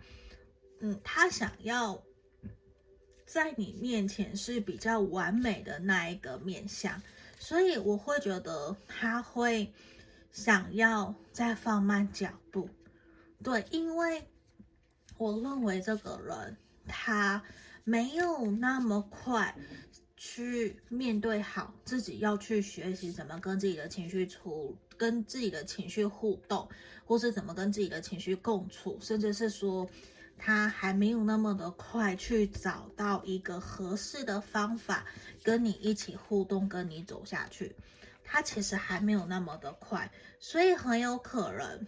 [0.80, 2.02] 嗯，他想要
[3.26, 7.02] 在你面前是比较完美的那一个面相，
[7.38, 9.72] 所以我会觉得他会
[10.32, 12.68] 想要再放慢脚步，
[13.42, 14.26] 对，因为
[15.18, 16.56] 我认为这个人
[16.88, 17.42] 他
[17.84, 19.54] 没有那么快。
[20.16, 26.68] 去面对好自己，要去学习怎么跟自己的情绪处，跟自己的情绪互动，
[27.04, 29.88] 或是怎么跟自己的情绪共处，甚至是说
[30.38, 35.04] 他还没有那么的快去找到一个合适的方法
[35.42, 37.76] 跟你一起互动，跟你走下去。
[38.24, 40.10] 他其实还没有那么的快，
[40.40, 41.86] 所以很有可能，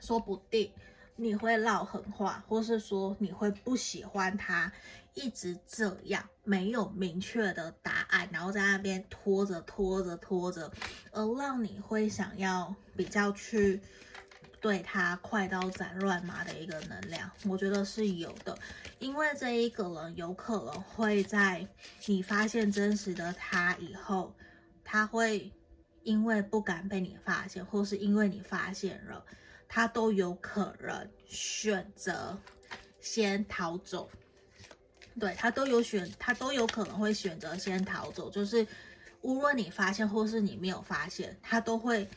[0.00, 0.72] 说不定
[1.16, 4.72] 你会撂狠话，或是说你会不喜欢他
[5.14, 10.72] 一直这样没有明确的答案，然后在那边拖着拖着拖着，
[11.12, 13.80] 而让你会想要比较去
[14.60, 18.58] 对他快刀斩乱麻的一个能量，我觉得是有的，
[18.98, 21.66] 因为这一个人有可能会在
[22.06, 24.34] 你发现真实的他以后。
[24.92, 25.52] 他会
[26.02, 29.24] 因为不敢被你发现，或是因为你发现了，
[29.68, 32.36] 他都有可能选择
[33.00, 34.10] 先逃走。
[35.20, 38.28] 对，他都有选，他都有可能会选择先逃走。
[38.30, 38.66] 就是
[39.20, 42.08] 无论你发现或是你没有发现，他都会。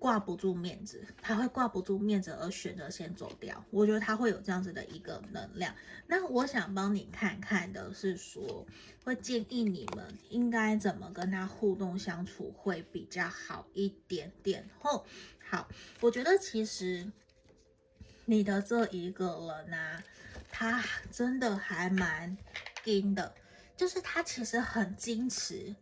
[0.00, 3.64] 挂不住面子，他会挂不住面子而选择先走掉。
[3.72, 5.74] 我觉得他会有这样子的一个能量。
[6.06, 8.64] 那我想帮你看看的是说，
[9.02, 14.64] 会建议你们应该怎么跟他互动相处会比较好一点点。
[14.78, 15.04] 后
[15.50, 15.68] 好，
[16.00, 17.10] 我觉得其实
[18.24, 19.26] 你的这一个
[19.66, 20.00] 人啊，
[20.58, 20.82] 他
[21.12, 22.36] 真的还蛮
[22.82, 23.32] 硬的，
[23.76, 25.76] 就是他其实很矜持，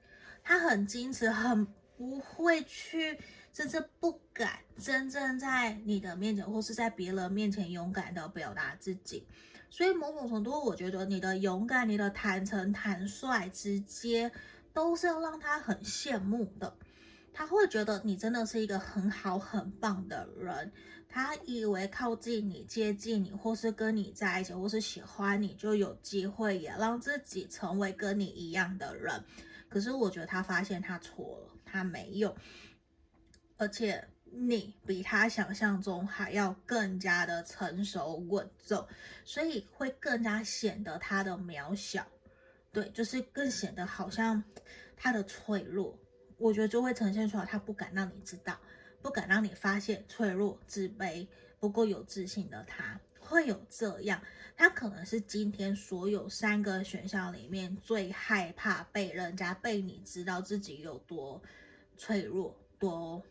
[0.44, 1.64] 他很矜持，很
[1.96, 3.18] 不会去。
[3.54, 9.26] 甚至不敢真正在你的面前，或是在别人面前勇敢的表达自己，
[9.70, 14.30] 所以某种程度，我觉得你的勇敢、你的坦诚、坦率、直接，
[14.74, 16.76] 都是要让他很羡慕的。
[17.32, 20.70] 他会觉得你真的是一个很好、很棒的人。
[21.16, 29.24] 他以为靠近你、接近你，或是跟你在一起，或是喜欢你，就有机会也让自己成为跟你一样的人。
[29.70, 32.36] 可是我觉得他发现他错了，他没有。
[33.56, 38.86] 而且你比他想象中还要更加的成熟稳重，
[39.24, 42.06] 所以会更加显得他的渺小，
[42.70, 44.44] 对，就是更显得好像
[44.94, 45.98] 他的脆弱。
[46.36, 48.60] 我觉得就会呈现出来，他不敢让你知道，
[49.06, 51.28] 不敢让你发现脆弱、自卑、
[51.60, 54.20] 不够有自信的他会有这样。
[54.56, 61.40] 他可能是今天所有三个选项里面最害怕被人家被你知道自己有多
[61.96, 63.22] 脆弱、多。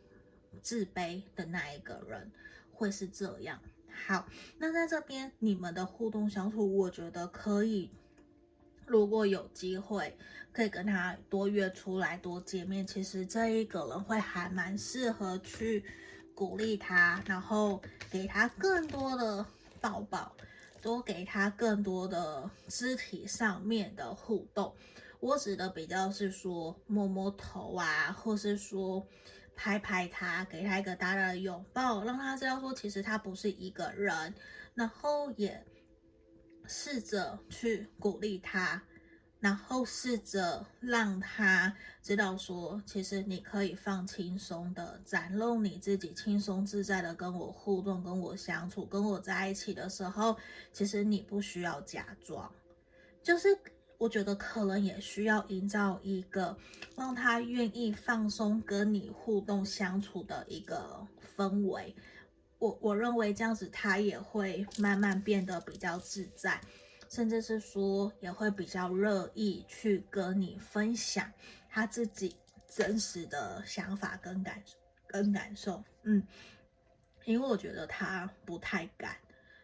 [0.62, 2.32] 自卑的那一个人
[2.72, 3.60] 会是这样。
[4.08, 7.92] 好，那在这边你们的互动相处，我觉得可以，
[8.86, 10.18] 如果有机会，
[10.52, 12.86] 可以跟他多约出来多见面。
[12.86, 15.84] 其实这一个人会还蛮适合去
[16.34, 19.46] 鼓励他，然后给他更多的
[19.82, 20.36] 抱抱，
[20.82, 24.74] 多给他更多的肢体上面的互动。
[25.20, 29.06] 我指的比较是说摸摸头啊，或是说。
[29.58, 34.36] 拍拍他，给他一个大大的拥抱，让他知道说，其实他不是一个人。
[34.74, 35.66] 然后也
[36.68, 38.82] 试着去鼓励他，
[39.40, 50.38] 然后试着让他知道说，其实你可以放轻松的展露你自己，轻松自在的跟我互动，跟我相处，跟我在一起的时候，
[50.72, 52.52] 其实你不需要假装，
[53.24, 53.50] 就是。
[53.98, 56.58] 我觉得可能也需要营造一个
[56.98, 61.08] 让他愿意放松跟你互动相处的一个
[61.38, 61.96] 氛围。
[62.60, 66.62] 我我认为这样子他也会慢慢变得比较自在，
[67.10, 71.32] 甚至是说也会比较乐意去跟你分享
[71.70, 72.36] 他自己
[72.68, 74.64] 真实的想法跟感
[75.08, 75.84] 跟感受。
[76.04, 76.26] 嗯，
[77.24, 79.18] 因为我觉得他不太敢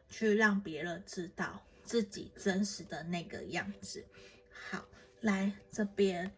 [0.10, 1.62] 去让别人知道。
[1.84, 4.06] 自己真实的那个样子。
[4.70, 4.86] 好，
[5.20, 6.32] 来这边，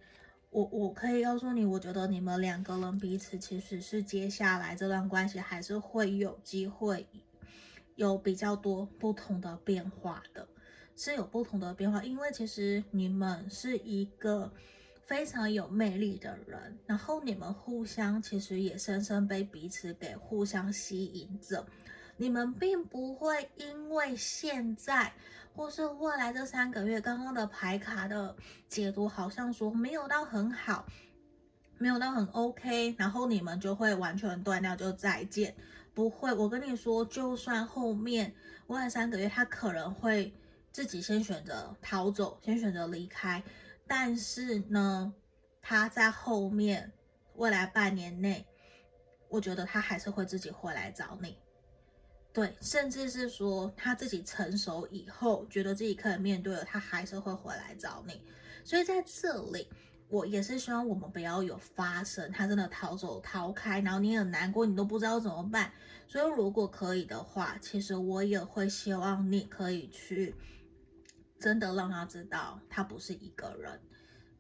[0.54, 7.08] 我我可以告诉你，我觉得你们两个人彼此其实是接下来这段关系还是会有机会
[7.96, 10.48] 有比较多不同的变化的，
[10.96, 14.54] 是有不同的变化，因为其实你们是一个
[15.08, 21.66] 非常有魅力的人，然后你们互相其实也深深被彼此给互相吸引着，
[22.18, 25.14] 你们并不会因为现在。
[25.56, 28.36] 或是未来这三个月，刚刚的牌卡的
[28.68, 30.88] 解读好像说没有到很好，
[31.78, 35.54] 没有到很 OK，然后你们就会完全断掉，就再见。
[35.94, 38.34] 不会，我跟你说，就算后面
[38.66, 40.34] 未来三个月他可能会
[40.72, 43.44] 自己先选择逃走，先选择离开，
[43.86, 45.14] 但是呢，
[45.62, 46.92] 他在后面
[47.36, 48.48] 未来半年内，
[49.30, 51.38] 我觉得他还是会自己回来找你。
[52.34, 58.20] 对，甚至是说他自己成熟以后，觉得自己可以面对了，他还是会回来找你。
[58.64, 59.68] 所以在这里，
[60.10, 65.72] 我也是希望我们不要有发生，他真的逃走逃开，然后你很难过，你都不知道怎么办。
[66.08, 70.36] 所以如果可以的话，其实我也会希望你可以去，
[71.40, 73.80] 真的让他知道他不是一个人，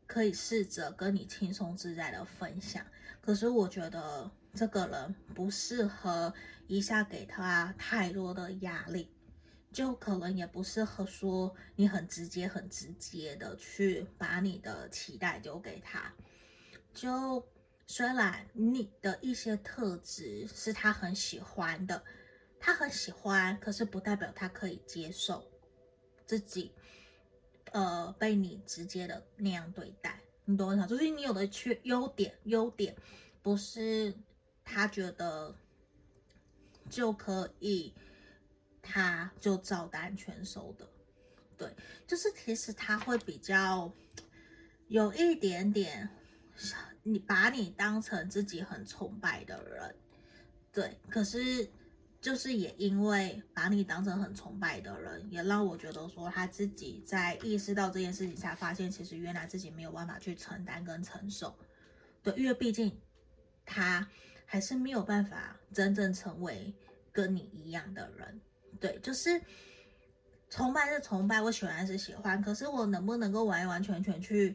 [0.08, 2.84] 可以试着跟你轻松自在的分享。
[3.22, 6.34] 可是我觉得这个人不适合
[6.68, 9.10] 一下给他太多的压力。
[9.72, 16.14] 就可能也不适合说你很直接、很直接的去把你的期待丢给他。
[16.94, 17.44] 就
[17.88, 22.04] 虽然你的一些特质是他很喜欢的，
[22.60, 25.44] 他很喜欢，可是不代表他可以接受
[26.28, 26.72] 自己，
[27.72, 30.20] 呃，被你直接的那样对待。
[30.46, 30.86] 你懂我意思？
[30.86, 32.96] 就是你有的缺优点，优点
[33.42, 34.14] 不是
[34.64, 35.56] 他觉得
[36.94, 37.94] 就可以。
[38.86, 40.86] 他就照单全收的，
[41.58, 41.74] 对，
[42.06, 43.90] 就是其实他会比较
[44.90, 46.10] 有一点点，
[47.02, 49.96] 你把你当成自己很崇拜的人，
[50.74, 51.72] 对，可是
[52.20, 61.58] 就是也因为把你当成很崇拜的人，也让我觉得说他自己在意识到这件事情，才发现其实原来自己没有办法去承担跟承受，
[62.22, 63.00] 对，因为毕竟
[63.66, 64.06] 他
[64.46, 66.76] 还是没有办法真正成为
[67.14, 68.42] 跟你一样的人。
[68.82, 69.42] 对，就是
[70.50, 74.54] 崇拜是崇拜，我喜欢是喜欢，可是我能不能够完完全全去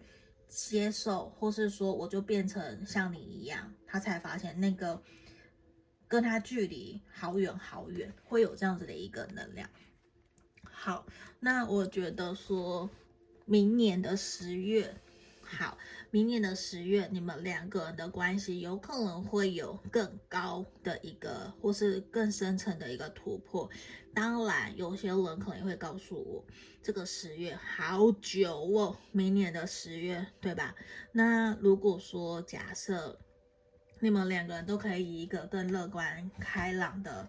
[0.49, 5.01] 接受，或是说我就变成像你一样，他才发现那个
[6.07, 9.69] 跟他距离好远好远，会有这样子的一个能量。
[10.65, 11.07] 好，
[11.41, 12.89] 那我觉得说
[13.45, 14.95] 明年的十月，
[15.49, 15.79] 好。
[16.11, 23.69] 明年的十月，你们两个人的关系有可能会有更高的一个，或是更深层的一个突破。
[24.15, 26.45] 当然，有些人可能会告诉我，
[26.83, 30.75] 这个十月好久哦，明年的十月，对吧？
[31.13, 33.19] 那如果说假设
[34.01, 37.29] 你们两个人都可以以一个更乐观开朗的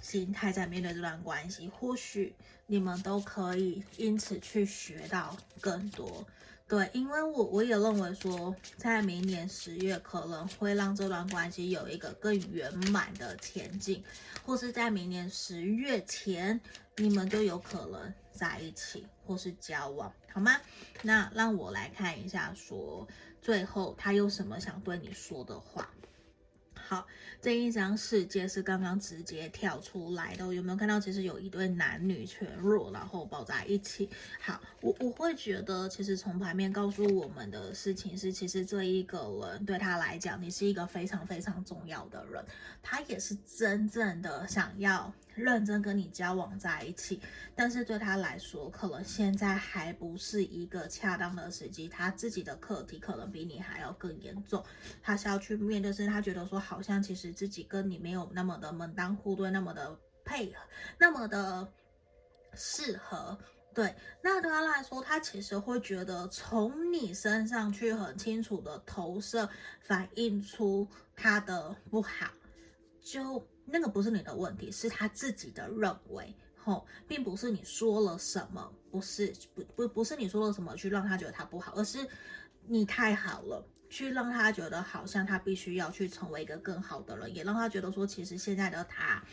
[0.00, 2.34] 心态在面对这段关系，或许
[2.66, 6.26] 你们都可以因此去学到更多。
[6.72, 14.02] 对，因为我我也认为说，在明年十月可能会让这段关系有一个更圆满的前进，
[14.42, 16.58] 或是在明年十月前，
[16.96, 20.58] 你们都有可能在一起或是交往，好吗？
[21.02, 23.08] 那让我来看一下说，说
[23.42, 25.90] 最后他有什么想对你说的话。
[26.84, 27.06] 好，
[27.40, 30.98] 这一张世界是刚刚直接跳出来的，有没有看到？
[30.98, 34.10] 其实有一对男女全裸，然后抱在一起。
[34.40, 42.44] 好，我我会觉得，其实从牌面告诉我们的事情是，其实这一个人对他来讲，你是一个非常非常重要的人，
[42.82, 47.20] 他也是真正的想要认真跟你交往在一起，
[47.54, 54.64] 但是对他来说，可能现在还不是一个恰当的时机，他自己的课题可能比你还要更严重，
[55.02, 60.58] 他是要去面对，是他觉得说好像其实自己跟你没有那么的门当户对，那么的配合，
[60.98, 61.66] 那么的
[62.54, 63.38] 适合，
[63.74, 69.48] 对，那对他来说，他其实会觉得从你身上去很清楚的投射，
[69.80, 72.26] 反映出他的不好，
[73.02, 73.46] 就。
[73.64, 82.06] 那个不是你的问题，是他自己的认为，吼，并不是你说了什么，不是不不不是你说了什么去让他觉得他不好，而是
[82.66, 89.24] 你太好了，去让他觉得好像他必须要去成为一个更好的人，也让他觉得说，其实现在的他，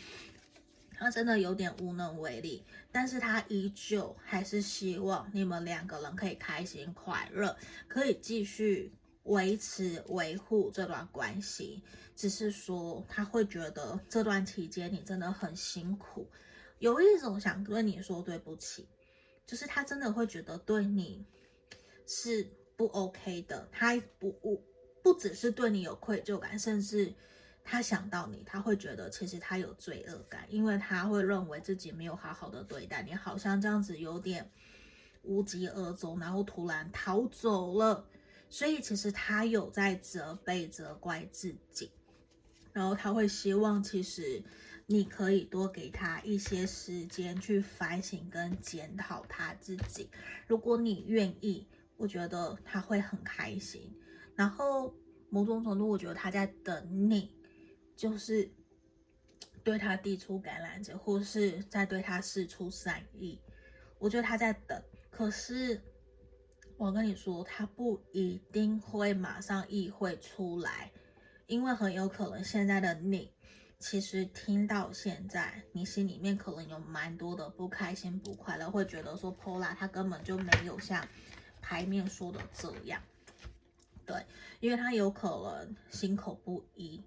[0.92, 7.56] 他真的有点无能为力，但是他依旧还是希望你们两个人可以开心快乐，
[7.88, 8.92] 可以继续。
[9.24, 11.82] 维持维护这段关系，
[12.16, 16.26] 只是说他会觉得这段期间你真的很辛苦，
[16.78, 18.88] 有一种想跟你说对不起，
[19.46, 21.24] 就是他真的会觉得对你
[22.06, 24.64] 是不 OK 的，他不不
[25.02, 27.14] 不只是对你有愧疚感，甚至
[27.62, 34.50] 他想到你，他会觉得其实他有罪恶感，因为他会认为自己没有好好的对待你，好像这样子有点
[35.22, 38.06] 无疾而终，然后突然逃走了。
[38.52, 41.92] 所以其实他有在责备、责怪自己，
[42.72, 44.42] 然后他会希望，其实
[44.86, 50.10] 你可以多给他一些时间去反省跟检讨他自己。
[50.48, 51.64] 如果你愿意，
[51.96, 53.96] 我觉得他会很开心。
[54.34, 54.92] 然后
[55.28, 57.32] 某种程度，我觉得他在等你，
[57.94, 58.50] 就是
[59.62, 63.40] 对他递出橄榄枝，或是在对他释出善意。
[64.00, 65.80] 我觉得他在等，可是。
[66.80, 70.90] 我跟你说，他不一定会马上意会出来，
[71.46, 73.34] 因为很有可能现在的你，
[73.78, 81.06] 其实听到现在，你心里面可能有蛮多的不开心、不快乐，会觉得说，Pola 他根本就没有像
[81.60, 83.02] 牌面说的这样。
[84.06, 84.24] 对，
[84.60, 87.04] 因为他有可能心口不一，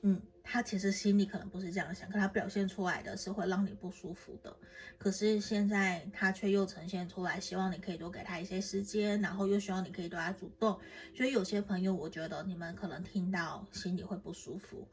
[0.00, 4.54] 嗯，他其实心里可能不是这样想，可他表现出来的是会让你不舒服的。
[4.98, 10.78] 可是现在他却又呈现出来，希望你可以多给他一些时间，然后又希望你可以对他主动。
[11.16, 14.86] 所以有些朋友，我觉得你们可能听到心里会不舒服，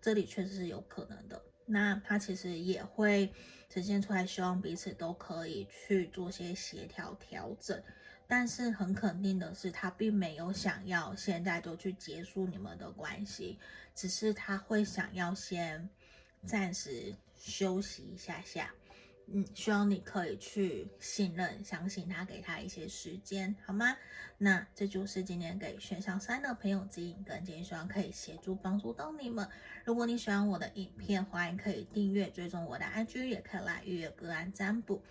[0.00, 1.42] 这里确实是有可能的。
[1.66, 3.32] 那他其实也会
[3.68, 7.82] 呈现出来，希望彼此都可以去做些协调调整。
[8.30, 13.58] 但是很肯定的是，他并没有想要现在就去结束你们的关系，
[13.94, 15.88] 只是他会想要先
[16.44, 18.70] 暂时休息一下下。
[19.30, 23.96] 嗯，希望你可以去信任、相信他，给他一些时间，好吗？
[24.36, 29.48] 那这就是今天给选项三的朋友指引跟建议，希望可以协助帮助到你们。
[29.84, 35.02] 如果你喜欢我的影片，欢迎可以订阅、追踪我的 IG，也可以来预约个案占卜，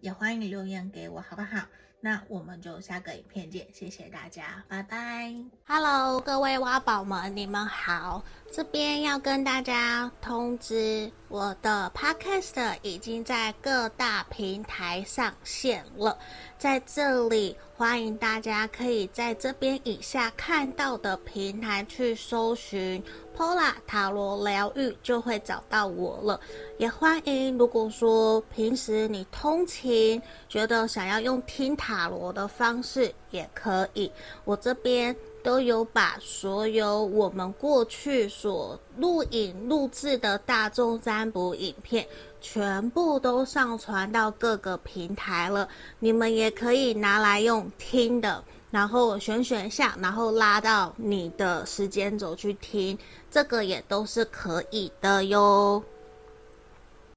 [0.00, 1.68] 也欢迎你留言给我，好不好？
[2.00, 5.34] 那我们就下个影片见，谢谢大家，拜拜。
[5.66, 8.22] Hello，各位挖宝们，你们好。
[8.52, 16.16] 这边要跟大家通知，我的 Podcast 已经在各大平台上线了。
[16.58, 23.02] 在这里，欢迎大家可以在这边以下看到的平台去搜寻
[23.36, 26.40] Pola 塔罗疗愈，就会找到我了。
[26.78, 34.10] 也欢迎，如果说平时你通勤，觉得想要用听塔罗的方式，也可以。
[34.44, 35.14] 我这边。
[35.46, 42.04] 都有把所有我们过去所录影录制的大众占卜影片，
[42.40, 45.68] 全部都上传到各个平台了。
[46.00, 48.42] 你们也可以拿来用听的，
[48.72, 52.98] 然后选选项，然后拉到你的时间轴去听，
[53.30, 55.80] 这个也都是可以的哟。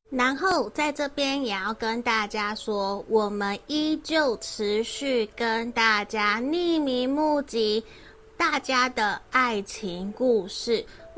[0.09, 7.83] 然后在这边也要跟大家说，我们依旧持续跟大家匿名募集。
[8.35, 10.85] 大家的爱情故事，